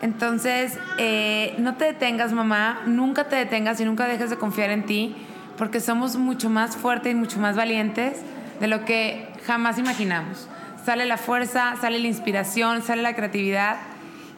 Entonces, 0.00 0.78
eh, 0.98 1.54
no 1.58 1.76
te 1.76 1.86
detengas, 1.86 2.32
mamá, 2.32 2.82
nunca 2.86 3.24
te 3.24 3.36
detengas 3.36 3.80
y 3.80 3.84
nunca 3.84 4.06
dejes 4.06 4.30
de 4.30 4.36
confiar 4.36 4.70
en 4.70 4.86
ti, 4.86 5.16
porque 5.56 5.80
somos 5.80 6.16
mucho 6.16 6.50
más 6.50 6.76
fuertes 6.76 7.12
y 7.12 7.16
mucho 7.16 7.40
más 7.40 7.56
valientes 7.56 8.20
de 8.60 8.68
lo 8.68 8.84
que 8.84 9.26
jamás 9.44 9.78
imaginamos. 9.78 10.48
Sale 10.84 11.04
la 11.04 11.16
fuerza, 11.16 11.74
sale 11.80 11.98
la 11.98 12.06
inspiración, 12.06 12.82
sale 12.82 13.02
la 13.02 13.14
creatividad 13.14 13.76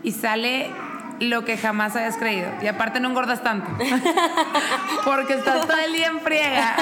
y 0.03 0.13
sale 0.13 0.71
lo 1.21 1.45
que 1.45 1.57
jamás 1.57 1.95
habías 1.97 2.17
creído. 2.17 2.49
Y 2.63 2.67
aparte 2.67 2.99
no 2.99 3.09
engordas 3.09 3.43
tanto, 3.43 3.71
porque 5.05 5.35
estás 5.35 5.67
todo 5.67 5.79
el 5.79 5.93
día 5.93 6.09
en 6.09 6.21
friega. 6.21 6.75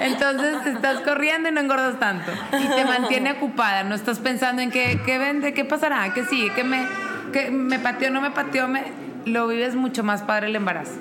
Entonces 0.00 0.66
estás 0.66 1.00
corriendo 1.00 1.48
y 1.48 1.52
no 1.52 1.60
engordas 1.60 1.98
tanto. 1.98 2.32
Y 2.60 2.66
te 2.66 2.84
mantiene 2.84 3.32
ocupada, 3.32 3.84
no 3.84 3.94
estás 3.94 4.18
pensando 4.18 4.60
en 4.62 4.70
qué, 4.70 5.00
qué 5.06 5.18
vende, 5.18 5.54
qué 5.54 5.64
pasará, 5.64 6.12
qué 6.12 6.24
sigue, 6.24 6.52
qué 6.54 6.64
me, 6.64 6.86
qué 7.32 7.50
me 7.50 7.78
pateó, 7.78 8.10
no 8.10 8.20
me 8.20 8.30
pateó, 8.30 8.68
me, 8.68 8.84
lo 9.24 9.46
vives 9.46 9.74
mucho 9.76 10.02
más 10.02 10.22
padre 10.22 10.48
el 10.48 10.56
embarazo. 10.56 10.94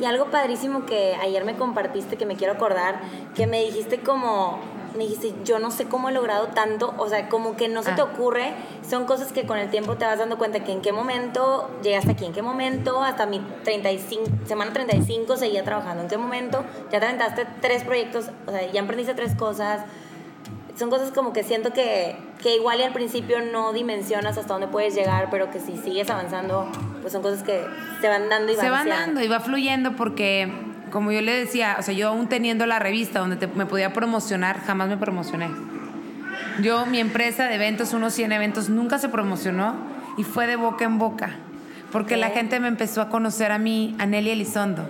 Y 0.00 0.06
algo 0.06 0.30
padrísimo 0.30 0.86
que 0.86 1.14
ayer 1.22 1.44
me 1.44 1.56
compartiste, 1.56 2.16
que 2.16 2.24
me 2.24 2.36
quiero 2.36 2.54
acordar, 2.54 3.00
que 3.34 3.46
me 3.46 3.60
dijiste 3.60 3.98
como, 3.98 4.60
me 4.96 5.04
dijiste, 5.04 5.34
yo 5.44 5.58
no 5.58 5.70
sé 5.70 5.86
cómo 5.86 6.08
he 6.08 6.12
logrado 6.12 6.48
tanto, 6.48 6.94
o 6.98 7.08
sea, 7.08 7.28
como 7.28 7.56
que 7.56 7.68
no 7.68 7.82
se 7.82 7.92
te 7.92 8.00
Ah. 8.00 8.04
ocurre, 8.04 8.52
son 8.88 9.04
cosas 9.06 9.32
que 9.32 9.46
con 9.46 9.58
el 9.58 9.70
tiempo 9.70 9.96
te 9.96 10.04
vas 10.04 10.18
dando 10.18 10.36
cuenta 10.38 10.64
que 10.64 10.72
en 10.72 10.82
qué 10.82 10.92
momento 10.92 11.70
llegaste 11.82 12.12
aquí, 12.12 12.24
en 12.24 12.32
qué 12.32 12.42
momento, 12.42 13.02
hasta 13.02 13.26
mi 13.26 13.40
35, 13.64 14.24
semana 14.46 14.72
35 14.72 15.36
seguía 15.36 15.64
trabajando, 15.64 16.02
en 16.02 16.08
qué 16.08 16.18
momento 16.18 16.64
ya 16.90 17.00
te 17.00 17.06
aventaste 17.06 17.46
tres 17.60 17.84
proyectos, 17.84 18.26
o 18.46 18.50
sea, 18.50 18.70
ya 18.70 18.80
emprendiste 18.80 19.14
tres 19.14 19.34
cosas, 19.34 19.82
son 20.76 20.88
cosas 20.90 21.10
como 21.12 21.32
que 21.32 21.42
siento 21.44 21.72
que, 21.72 22.16
que 22.42 22.56
igual 22.56 22.80
y 22.80 22.84
al 22.84 22.92
principio 22.92 23.42
no 23.42 23.72
dimensionas 23.72 24.38
hasta 24.38 24.54
dónde 24.54 24.66
puedes 24.68 24.94
llegar, 24.94 25.28
pero 25.30 25.50
que 25.50 25.60
si 25.60 25.76
sigues 25.76 26.08
avanzando, 26.08 26.66
pues 27.02 27.12
son 27.12 27.20
cosas 27.22 27.42
que 27.42 27.62
se 28.00 28.08
van 28.08 28.28
dando 28.30 28.50
y 28.50 28.56
van 28.56 28.64
se 28.64 28.70
van 28.70 28.88
dando 28.88 29.20
y 29.20 29.28
va 29.28 29.40
fluyendo 29.40 29.94
porque, 29.94 30.50
como 30.90 31.12
yo 31.12 31.20
le 31.22 31.32
decía, 31.34 31.76
o 31.78 31.82
sea, 31.82 31.94
yo 31.94 32.08
aún 32.08 32.28
teniendo 32.28 32.66
la 32.66 32.78
revista 32.78 33.20
donde 33.20 33.36
te- 33.36 33.46
me 33.46 33.66
podía 33.66 33.92
promocionar, 33.92 34.60
jamás 34.60 34.88
me 34.88 34.96
promocioné. 34.96 35.48
Yo, 36.62 36.86
mi 36.86 36.98
empresa 37.00 37.44
de 37.46 37.54
eventos, 37.54 37.92
unos 37.92 38.12
100 38.14 38.32
eventos, 38.32 38.68
nunca 38.68 38.98
se 38.98 39.08
promocionó 39.08 39.74
y 40.16 40.24
fue 40.24 40.46
de 40.46 40.56
boca 40.56 40.84
en 40.84 40.98
boca, 40.98 41.30
porque 41.92 42.16
la 42.16 42.28
Ok. 42.28 42.34
gente 42.34 42.60
me 42.60 42.68
empezó 42.68 43.00
a 43.02 43.08
conocer 43.08 43.52
a 43.52 43.58
mí, 43.58 43.94
a 43.98 44.06
Nelly 44.06 44.30
Elizondo. 44.30 44.88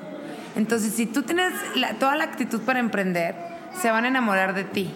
Entonces, 0.56 0.92
si 0.94 1.06
tú 1.06 1.22
tienes 1.22 1.52
la- 1.76 1.94
toda 1.94 2.16
la 2.16 2.24
actitud 2.24 2.60
para 2.62 2.80
emprender, 2.80 3.34
se 3.80 3.90
van 3.90 4.04
a 4.04 4.08
enamorar 4.08 4.54
de 4.54 4.64
ti 4.64 4.90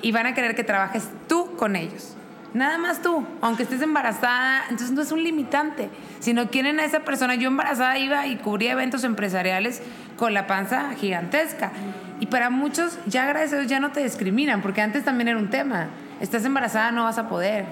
y 0.00 0.12
van 0.12 0.26
a 0.26 0.34
querer 0.34 0.54
que 0.54 0.62
trabajes 0.64 1.08
tú 1.28 1.56
con 1.56 1.74
ellos. 1.74 2.16
Nada 2.54 2.76
más 2.76 3.00
tú, 3.00 3.26
aunque 3.40 3.62
estés 3.62 3.80
embarazada, 3.80 4.64
entonces 4.68 4.90
no 4.90 5.00
es 5.00 5.10
un 5.10 5.22
limitante. 5.22 5.88
Si 6.20 6.34
no 6.34 6.50
quieren 6.50 6.80
a 6.80 6.84
esa 6.84 7.00
persona, 7.00 7.34
yo 7.34 7.48
embarazada 7.48 7.96
iba 7.98 8.26
y 8.26 8.36
cubría 8.36 8.72
eventos 8.72 9.04
empresariales 9.04 9.82
con 10.16 10.34
la 10.34 10.46
panza 10.46 10.92
gigantesca. 10.94 11.72
Y 12.20 12.26
para 12.26 12.50
muchos, 12.50 12.98
ya 13.06 13.24
gracias 13.24 13.66
ya 13.68 13.80
no 13.80 13.92
te 13.92 14.02
discriminan, 14.02 14.60
porque 14.60 14.82
antes 14.82 15.04
también 15.04 15.28
era 15.28 15.38
un 15.38 15.48
tema. 15.48 15.88
estás 16.20 16.44
embarazada 16.44 16.92
no 16.92 17.04
vas 17.04 17.18
a 17.18 17.28
poder, 17.28 17.64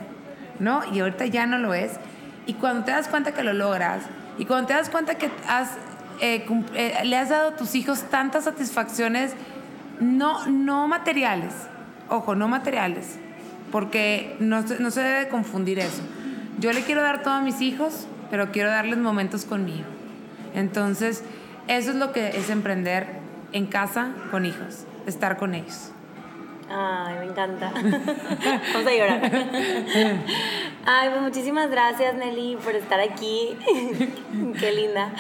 ¿no? 0.59 0.83
Y 0.93 1.01
ahorita 1.01 1.27
ya 1.27 1.47
no 1.47 1.59
lo 1.59 1.75
es. 1.75 1.93
Y 2.47 2.55
cuando 2.55 2.85
te 2.85 2.91
das 2.91 3.07
cuenta 3.07 3.33
que 3.33 3.45
lo 3.45 3.53
logras, 3.53 4.03
y 4.39 4.47
cuando 4.47 4.69
te 4.69 4.73
das 4.73 4.89
cuenta 4.89 5.17
que 5.17 5.27
eh, 6.21 6.47
eh, 6.75 7.01
le 7.05 7.17
has 7.17 7.29
dado 7.29 7.51
a 7.51 7.57
tus 7.57 7.75
hijos 7.75 8.05
tantas 8.05 8.45
satisfacciones, 8.45 9.35
no, 10.01 10.47
no 10.47 10.89
materiales, 10.89 11.53
ojo, 12.09 12.35
no 12.35 12.49
materiales, 12.49 13.19
porque 13.71 14.37
no, 14.41 14.63
no 14.63 14.91
se 14.91 15.01
debe 15.01 15.29
confundir 15.29 15.79
eso. 15.79 16.03
Yo 16.59 16.73
le 16.73 16.83
quiero 16.83 17.03
dar 17.03 17.23
todo 17.23 17.35
a 17.35 17.41
mis 17.41 17.61
hijos, 17.61 18.07
pero 18.31 18.53
quiero 18.53 18.71
darles 18.71 18.99
momentos 18.99 19.45
conmigo. 19.45 19.87
Entonces, 20.55 21.25
eso 21.69 21.91
es 21.91 21.97
lo 21.97 22.13
que 22.13 22.29
es 22.29 22.51
emprender 22.51 23.07
en 23.53 23.67
casa 23.67 24.11
con 24.31 24.45
hijos, 24.45 24.85
estar 25.07 25.37
con 25.37 25.55
ellos. 25.55 25.93
Ay, 26.73 27.17
me 27.19 27.25
encanta. 27.27 27.73
Vamos 27.75 28.87
a 28.87 28.95
llorar. 28.95 29.31
Ay, 30.87 31.09
pues 31.11 31.21
muchísimas 31.21 31.69
gracias 31.69 32.15
Nelly 32.15 32.57
por 32.63 32.77
estar 32.77 33.01
aquí. 33.01 33.57
Qué 34.61 34.73
linda. 34.73 35.11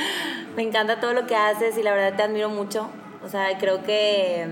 Me 0.56 0.62
encanta 0.62 1.00
todo 1.00 1.12
lo 1.12 1.26
que 1.26 1.34
haces 1.34 1.76
y 1.76 1.82
la 1.82 1.92
verdad 1.92 2.16
te 2.16 2.22
admiro 2.22 2.50
mucho. 2.50 2.88
O 3.24 3.28
sea, 3.28 3.58
creo 3.58 3.82
que, 3.82 4.46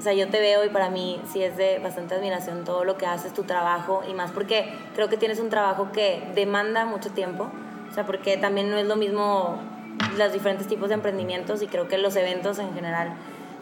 o 0.00 0.02
sea, 0.02 0.14
yo 0.14 0.30
te 0.30 0.40
veo 0.40 0.64
y 0.64 0.70
para 0.70 0.88
mí 0.88 1.20
sí 1.30 1.42
es 1.42 1.58
de 1.58 1.78
bastante 1.78 2.14
admiración 2.14 2.64
todo 2.64 2.84
lo 2.84 2.96
que 2.96 3.04
haces, 3.04 3.34
tu 3.34 3.42
trabajo 3.42 4.02
y 4.08 4.14
más 4.14 4.30
porque 4.30 4.72
creo 4.94 5.10
que 5.10 5.18
tienes 5.18 5.38
un 5.40 5.50
trabajo 5.50 5.92
que 5.92 6.22
demanda 6.34 6.86
mucho 6.86 7.10
tiempo. 7.10 7.50
O 7.90 7.92
sea, 7.92 8.06
porque 8.06 8.38
también 8.38 8.70
no 8.70 8.78
es 8.78 8.86
lo 8.86 8.96
mismo 8.96 9.60
los 10.16 10.32
diferentes 10.32 10.66
tipos 10.66 10.88
de 10.88 10.94
emprendimientos 10.94 11.60
y 11.60 11.66
creo 11.66 11.86
que 11.86 11.98
los 11.98 12.16
eventos 12.16 12.58
en 12.60 12.72
general 12.72 13.12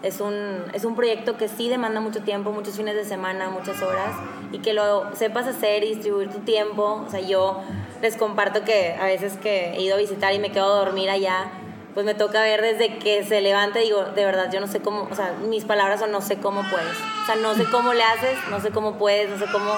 es 0.05 0.21
un, 0.21 0.63
es 0.75 0.85
un 0.85 0.95
proyecto 0.95 1.37
que 1.37 1.49
sí 1.49 1.69
demanda 1.69 2.01
mucho 2.01 2.23
tiempo, 2.23 2.53
muchos 2.53 2.77
fines 2.77 2.95
de 2.95 3.05
semana, 3.05 3.51
muchas 3.51 3.83
horas, 3.83 4.15
y 4.53 4.59
que 4.59 4.75
lo 4.75 5.13
sepas 5.17 5.49
hacer 5.49 5.83
y 5.83 5.89
distribuir 5.89 6.31
tu 6.31 6.39
tiempo. 6.39 7.03
O 7.05 7.11
sea, 7.11 7.19
yo 7.19 7.63
les 8.01 8.17
comparto 8.17 8.63
que 8.63 8.95
a 8.95 9.07
veces 9.07 9.37
que 9.39 9.73
he 9.73 9.83
ido 9.83 9.97
a 9.97 9.99
visitar 9.99 10.33
y 10.35 10.39
me 10.39 10.53
quedo 10.53 10.73
a 10.73 10.85
dormir 10.85 11.11
allá, 11.11 11.51
pues 11.95 12.07
me 12.07 12.15
toca 12.15 12.43
ver 12.43 12.63
desde 12.63 12.99
que 12.99 13.25
se 13.25 13.41
levanta 13.41 13.81
digo, 13.81 14.05
de 14.05 14.25
verdad, 14.25 14.51
yo 14.53 14.61
no 14.61 14.67
sé 14.67 14.81
cómo, 14.81 15.09
o 15.11 15.15
sea, 15.15 15.33
mis 15.49 15.65
palabras 15.65 16.01
son 16.01 16.13
no 16.13 16.21
sé 16.21 16.39
cómo 16.39 16.63
puedes. 16.71 16.97
O 17.23 17.27
sea, 17.27 17.37
no 17.37 17.55
sé 17.55 17.65
cómo 17.71 17.93
le 17.93 18.03
haces, 18.03 18.39
no 18.51 18.61
sé 18.61 18.71
cómo 18.71 18.99
puedes, 18.99 19.29
no 19.29 19.39
sé 19.39 19.51
cómo 19.51 19.73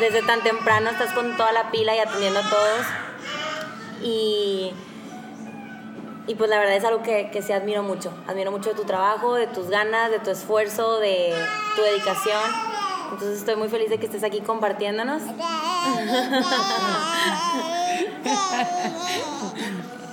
desde 0.00 0.22
tan 0.22 0.42
temprano 0.42 0.90
estás 0.90 1.12
con 1.12 1.36
toda 1.36 1.52
la 1.52 1.70
pila 1.70 1.94
y 1.94 1.98
atendiendo 1.98 2.40
a 2.40 2.50
todos. 2.50 2.86
Y 4.02 4.72
y 6.26 6.36
pues 6.36 6.48
la 6.48 6.58
verdad 6.58 6.76
es 6.76 6.84
algo 6.84 7.02
que, 7.02 7.28
que 7.30 7.42
sí 7.42 7.52
admiro 7.52 7.82
mucho. 7.82 8.10
Admiro 8.26 8.50
mucho 8.50 8.70
de 8.70 8.76
tu 8.76 8.84
trabajo, 8.84 9.34
de 9.34 9.46
tus 9.46 9.68
ganas, 9.68 10.10
de 10.10 10.20
tu 10.20 10.30
esfuerzo, 10.30 10.98
de 10.98 11.34
tu 11.76 11.82
dedicación. 11.82 12.40
Entonces 13.12 13.40
estoy 13.40 13.56
muy 13.56 13.68
feliz 13.68 13.90
de 13.90 13.98
que 13.98 14.06
estés 14.06 14.24
aquí 14.24 14.40
compartiéndonos. 14.40 15.20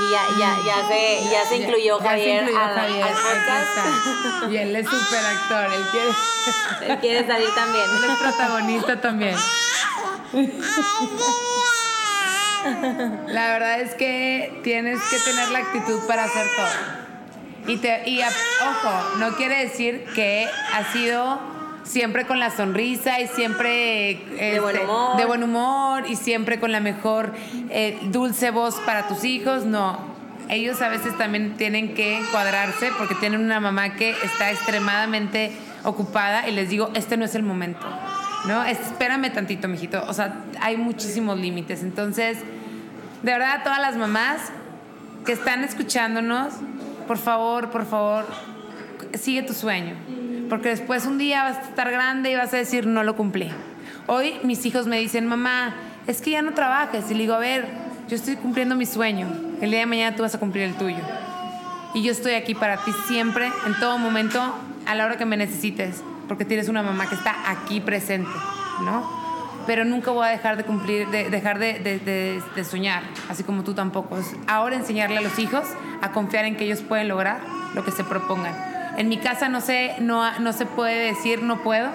Aquí 0.00 0.10
ya, 0.10 0.22
ya, 0.38 0.56
ya, 0.64 0.88
se, 0.88 1.30
ya 1.30 1.44
se 1.44 1.56
incluyó 1.58 1.98
Javier, 1.98 2.46
se 2.46 2.54
Javier 2.54 3.02
al, 3.04 3.12
podcast. 3.12 4.50
Y 4.50 4.56
él 4.56 4.74
es 4.74 4.86
súper 4.86 5.26
actor, 5.26 5.70
él 5.74 5.84
quiere... 5.90 6.08
él 6.92 6.98
quiere 7.00 7.26
salir 7.26 7.48
también. 7.54 7.84
Él 7.84 8.10
es 8.10 8.18
protagonista 8.18 9.00
también. 9.00 9.36
La 13.28 13.52
verdad 13.52 13.80
es 13.80 13.94
que 13.94 14.60
tienes 14.64 14.98
que 15.10 15.18
tener 15.18 15.50
la 15.50 15.58
actitud 15.58 16.00
para 16.06 16.24
hacer 16.24 16.46
todo. 16.56 16.68
Y, 17.66 17.76
te, 17.76 18.08
y 18.08 18.22
ojo, 18.22 19.18
no 19.18 19.36
quiere 19.36 19.64
decir 19.64 20.06
que 20.14 20.48
ha 20.72 20.92
sido 20.92 21.38
siempre 21.90 22.24
con 22.24 22.38
la 22.38 22.50
sonrisa 22.50 23.20
y 23.20 23.26
siempre 23.26 24.20
de, 24.38 24.60
buen 24.60 24.76
este, 24.76 24.86
humor. 24.86 25.16
de, 25.16 25.24
buen 25.24 25.42
humor. 25.42 26.04
y 26.08 26.16
siempre 26.16 26.60
con 26.60 26.70
la 26.70 26.80
mejor 26.80 27.32
eh, 27.68 27.98
dulce 28.04 28.50
voz 28.50 28.76
para 28.86 29.08
tus 29.08 29.24
hijos. 29.24 29.64
No, 29.64 29.98
ellos 30.48 30.80
a 30.82 30.88
veces 30.88 31.16
también 31.18 31.56
tienen 31.56 31.94
que 31.94 32.20
cuadrarse 32.30 32.90
porque 32.96 33.14
tienen 33.16 33.40
una 33.40 33.60
mamá 33.60 33.94
que 33.94 34.10
está 34.22 34.50
extremadamente 34.50 35.52
ocupada 35.84 36.48
y 36.48 36.52
les 36.52 36.68
digo, 36.68 36.90
este 36.94 37.16
no 37.16 37.24
es 37.24 37.34
el 37.34 37.42
momento. 37.42 37.86
¿no? 38.46 38.64
Espérame 38.64 39.32
tantito, 39.32 39.66
mijito. 39.68 40.02
O 40.06 40.12
sea, 40.12 40.44
hay 40.60 40.76
muchísimos 40.76 41.38
límites. 41.38 41.82
Entonces, 41.82 42.38
de 43.22 43.32
verdad, 43.32 43.60
a 43.60 43.62
todas 43.62 43.80
las 43.80 43.96
mamás 43.96 44.40
que 45.26 45.32
están 45.32 45.64
escuchándonos, 45.64 46.54
por 47.06 47.18
favor, 47.18 47.70
por 47.70 47.84
favor, 47.84 48.26
sigue 49.14 49.42
tu 49.42 49.52
sueño. 49.52 49.94
Porque 50.50 50.68
después 50.68 51.06
un 51.06 51.16
día 51.16 51.44
vas 51.44 51.56
a 51.56 51.62
estar 51.62 51.90
grande 51.90 52.30
y 52.30 52.34
vas 52.34 52.52
a 52.52 52.58
decir, 52.58 52.86
no 52.86 53.02
lo 53.02 53.16
cumplí. 53.16 53.50
Hoy 54.06 54.34
mis 54.42 54.66
hijos 54.66 54.86
me 54.86 54.98
dicen, 54.98 55.26
mamá, 55.26 55.74
es 56.06 56.20
que 56.20 56.32
ya 56.32 56.42
no 56.42 56.52
trabajes. 56.52 57.10
Y 57.10 57.14
le 57.14 57.20
digo, 57.20 57.34
a 57.34 57.38
ver, 57.38 57.66
yo 58.08 58.16
estoy 58.16 58.36
cumpliendo 58.36 58.74
mi 58.74 58.84
sueño. 58.84 59.26
El 59.62 59.70
día 59.70 59.80
de 59.80 59.86
mañana 59.86 60.14
tú 60.14 60.22
vas 60.22 60.34
a 60.34 60.38
cumplir 60.38 60.64
el 60.64 60.74
tuyo. 60.74 60.98
Y 61.94 62.02
yo 62.02 62.12
estoy 62.12 62.34
aquí 62.34 62.54
para 62.54 62.76
ti 62.84 62.92
siempre, 63.08 63.50
en 63.66 63.74
todo 63.80 63.96
momento, 63.96 64.38
a 64.86 64.94
la 64.94 65.06
hora 65.06 65.16
que 65.16 65.24
me 65.24 65.38
necesites 65.38 66.02
porque 66.30 66.44
tienes 66.44 66.68
una 66.68 66.84
mamá 66.84 67.08
que 67.08 67.16
está 67.16 67.34
aquí 67.50 67.80
presente, 67.80 68.30
¿no? 68.84 69.02
Pero 69.66 69.84
nunca 69.84 70.12
voy 70.12 70.24
a 70.28 70.28
dejar 70.28 70.56
de 70.56 70.62
cumplir, 70.62 71.08
de, 71.08 71.28
dejar 71.28 71.58
de, 71.58 71.80
de, 71.80 72.64
soñar, 72.64 73.02
así 73.28 73.42
como 73.42 73.64
tú 73.64 73.74
tampoco. 73.74 74.16
Ahora 74.46 74.76
enseñarle 74.76 75.18
a 75.18 75.22
los 75.22 75.40
hijos 75.40 75.64
a 76.00 76.12
confiar 76.12 76.44
en 76.44 76.56
que 76.56 76.66
ellos 76.66 76.82
pueden 76.82 77.08
lograr 77.08 77.40
lo 77.74 77.84
que 77.84 77.90
se 77.90 78.04
propongan. 78.04 78.69
En 78.96 79.08
mi 79.08 79.18
casa 79.18 79.48
no, 79.48 79.60
sé, 79.60 79.94
no, 80.00 80.38
no 80.40 80.52
se 80.52 80.66
puede 80.66 81.06
decir 81.06 81.42
no 81.42 81.62
puedo, 81.62 81.88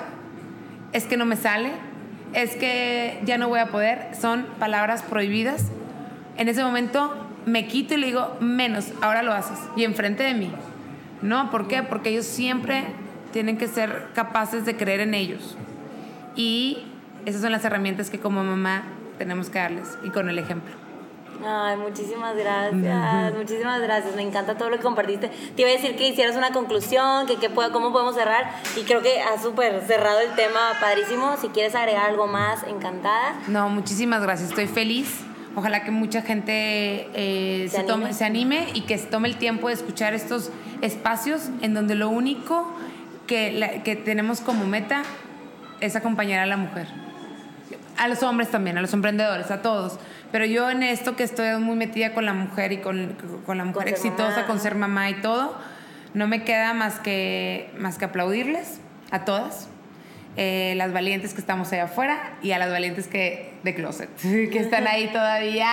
es 0.93 1.05
que 1.05 1.17
no 1.17 1.25
me 1.25 1.36
sale, 1.36 1.71
es 2.34 2.55
que 2.55 3.21
ya 3.25 3.38
no 3.38 3.47
voy 3.47 3.60
a 3.60 3.67
poder, 3.67 4.10
son 4.19 4.45
palabras 4.60 5.03
prohibidas. 5.03 5.71
En 6.38 6.49
ese 6.49 6.63
momento 6.63 7.13
me 7.45 7.67
quito 7.67 7.93
y 7.93 7.97
le 7.97 8.08
digo, 8.08 8.38
menos, 8.39 8.91
ahora 9.01 9.23
lo 9.23 9.34
haces, 9.34 9.60
y 9.75 9.84
enfrente 9.84 10.23
de 10.23 10.34
mí. 10.34 10.51
¿No? 11.21 11.49
¿Por 11.49 11.67
qué? 11.67 11.81
Porque 11.81 12.10
ellos 12.10 12.25
siempre 12.25 12.84
tienen 13.31 13.58
que 13.58 13.67
ser 13.67 14.10
capaces 14.13 14.65
de 14.65 14.75
creer 14.75 14.99
en 14.99 15.13
ellos. 15.13 15.58
Y 16.36 16.86
esas 17.25 17.41
son 17.41 17.51
las 17.51 17.65
herramientas 17.65 18.10
que 18.10 18.19
como 18.19 18.43
mamá 18.43 18.84
tenemos 19.17 19.49
que 19.49 19.60
darles 19.60 19.97
y 20.03 20.10
con 20.10 20.29
el 20.29 20.38
ejemplo. 20.38 20.85
Ay, 21.43 21.78
muchísimas 21.78 22.36
gracias, 22.36 23.34
muchísimas 23.36 23.82
gracias, 23.82 24.15
me 24.15 24.21
encanta 24.21 24.58
todo 24.58 24.69
lo 24.69 24.78
que 24.78 24.84
compartiste. 24.84 25.30
Te 25.30 25.62
iba 25.62 25.69
a 25.69 25.74
decir 25.74 25.95
que 25.95 26.08
hicieras 26.08 26.36
una 26.36 26.52
conclusión, 26.52 27.28
que, 27.28 27.38
que 27.38 27.50
pueda, 27.50 27.71
cómo 27.71 27.91
podemos 27.91 28.15
cerrar, 28.15 28.50
y 28.76 28.82
creo 28.82 29.02
que 29.02 29.21
has 29.21 29.41
súper 29.41 29.82
cerrado 29.86 30.19
el 30.19 30.34
tema, 30.36 30.60
padrísimo. 30.80 31.36
Si 31.39 31.50
quieres 31.50 31.76
agregar 31.76 32.10
algo 32.10 32.28
más, 32.28 32.63
encantada. 32.63 33.36
No, 33.48 33.69
muchísimas 33.69 34.21
gracias, 34.21 34.50
estoy 34.50 34.67
feliz. 34.67 35.21
Ojalá 35.56 35.84
que 35.84 35.91
mucha 35.91 36.21
gente 36.21 37.10
eh, 37.13 37.69
se, 37.69 37.84
Tome, 37.84 38.13
se 38.13 38.26
anime 38.26 38.67
y 38.74 38.82
que 38.82 38.98
se 38.98 39.08
tome 39.08 39.30
el 39.30 39.38
tiempo 39.38 39.69
de 39.69 39.74
escuchar 39.74 40.13
estos 40.13 40.52
espacios 40.82 41.50
en 41.62 41.74
donde 41.74 41.95
lo 41.95 42.10
único 42.10 42.69
que, 43.26 43.82
que 43.86 43.95
tenemos 43.95 44.41
como 44.41 44.65
meta 44.65 45.04
es 45.80 45.95
acompañar 45.95 46.41
a 46.41 46.45
la 46.45 46.58
mujer. 46.58 46.88
A 47.98 48.10
los 48.10 48.21
hombres 48.24 48.52
también, 48.52 48.78
a 48.78 48.82
los 48.82 48.93
emprendedores, 48.93 49.50
a 49.50 49.62
todos. 49.62 49.98
Pero 50.36 50.48
yo 50.48 50.69
en 50.69 50.84
esto 50.84 51.15
que 51.15 51.24
estoy 51.24 51.58
muy 51.62 51.78
metida 51.78 52.13
con 52.13 52.26
la 52.26 52.34
mujer 52.34 52.74
y 52.74 52.80
con, 52.80 53.15
con 53.45 53.58
la 53.58 53.63
mujer 53.63 53.88
exitosa, 53.88 54.45
con 54.45 54.60
ser 54.60 54.76
mamá 54.76 55.10
y 55.10 55.21
todo, 55.21 55.58
no 56.13 56.28
me 56.28 56.43
queda 56.43 56.74
más 56.74 57.00
que, 57.00 57.69
más 57.78 57.98
que 57.98 58.04
aplaudirles 58.04 58.82
a 59.12 59.24
todas. 59.24 59.69
Eh, 60.36 60.74
las 60.76 60.91
valientes 60.91 61.34
que 61.34 61.39
estamos 61.39 61.71
allá 61.71 61.86
afuera 61.86 62.34
y 62.43 62.52
a 62.52 62.60
las 62.60 62.69
valientes 62.69 63.08
que 63.08 63.54
de 63.63 63.76
closet, 63.76 64.10
que 64.21 64.60
están 64.60 64.88
ahí 64.88 65.08
todavía 65.08 65.69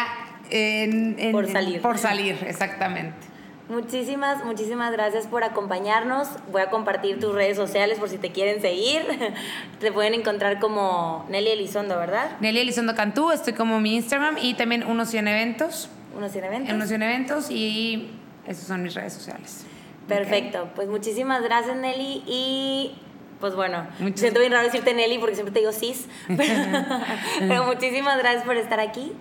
en, 0.48 1.16
por 1.33 1.51
salir. 1.51 1.83
Por 1.83 1.98
salir, 1.98 2.38
exactamente. 2.46 3.32
Muchísimas, 3.72 4.44
muchísimas 4.44 4.92
gracias 4.92 5.26
por 5.26 5.44
acompañarnos. 5.44 6.28
Voy 6.50 6.61
a 6.61 6.68
compartir 6.68 7.18
tus 7.18 7.35
redes 7.35 7.56
sociales 7.56 7.98
por 7.98 8.11
si 8.11 8.18
te 8.18 8.30
quieren 8.30 8.61
seguir. 8.61 9.00
Te 9.80 9.90
pueden 9.90 10.12
encontrar 10.12 10.61
como 10.61 11.24
Nelly 11.30 11.52
Elizondo, 11.52 11.96
¿verdad? 11.96 12.32
Nelly 12.40 12.61
Elizondo 12.61 12.94
Cantú, 12.94 13.30
estoy 13.30 13.54
como 13.54 13.80
mi 13.80 13.94
Instagram 13.94 14.37
y 14.37 14.52
también 14.54 14.85
Unos 14.85 15.08
100 15.08 15.26
Eventos. 15.26 15.88
Unos 16.14 16.32
100 16.32 16.44
Eventos. 16.44 16.74
Unos 16.74 16.88
100 16.88 17.02
Eventos 17.02 17.50
y 17.50 18.11
esas 18.46 18.66
son 18.66 18.82
mis 18.82 18.92
redes 18.92 19.14
sociales. 19.14 19.64
Perfecto, 20.06 20.68
pues 20.74 20.88
muchísimas 20.88 21.42
gracias 21.42 21.74
Nelly 21.74 22.24
y 22.26 22.94
pues 23.40 23.54
bueno, 23.54 23.87
siento 24.16 24.40
bien 24.40 24.52
raro 24.52 24.66
decirte 24.66 24.92
Nelly 24.92 25.16
porque 25.16 25.35
siempre 25.35 25.54
te 25.54 25.61
digo 25.61 25.72
cis, 25.72 26.08
pero 27.38 27.64
muchísimas 27.64 28.18
gracias 28.18 28.44
por 28.44 28.58
estar 28.58 28.80
aquí. 28.80 29.12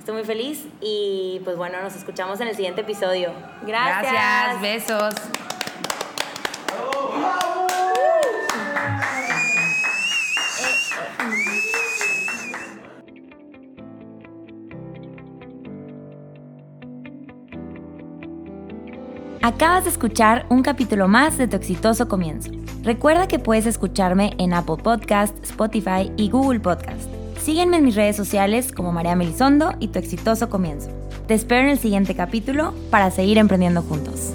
Estoy 0.00 0.14
muy 0.14 0.24
feliz 0.24 0.64
y 0.80 1.42
pues 1.44 1.58
bueno, 1.58 1.82
nos 1.82 1.94
escuchamos 1.94 2.40
en 2.40 2.48
el 2.48 2.56
siguiente 2.56 2.80
episodio. 2.80 3.34
Gracias. 3.66 4.10
Gracias, 4.10 4.62
besos. 4.62 5.14
Acabas 19.42 19.84
de 19.84 19.90
escuchar 19.90 20.46
un 20.48 20.62
capítulo 20.62 21.08
más 21.08 21.36
de 21.36 21.46
Tu 21.46 21.56
exitoso 21.56 22.08
comienzo. 22.08 22.50
Recuerda 22.82 23.28
que 23.28 23.38
puedes 23.38 23.66
escucharme 23.66 24.32
en 24.38 24.54
Apple 24.54 24.76
Podcast, 24.82 25.36
Spotify 25.44 26.10
y 26.16 26.30
Google 26.30 26.60
Podcast. 26.60 27.19
Sígueme 27.42 27.78
en 27.78 27.84
mis 27.84 27.94
redes 27.94 28.16
sociales 28.16 28.70
como 28.70 28.92
María 28.92 29.16
Melisondo 29.16 29.72
y 29.80 29.88
Tu 29.88 29.98
exitoso 29.98 30.50
comienzo. 30.50 30.90
Te 31.26 31.32
espero 31.34 31.62
en 31.62 31.70
el 31.70 31.78
siguiente 31.78 32.14
capítulo 32.14 32.74
para 32.90 33.10
seguir 33.10 33.38
emprendiendo 33.38 33.80
juntos. 33.80 34.34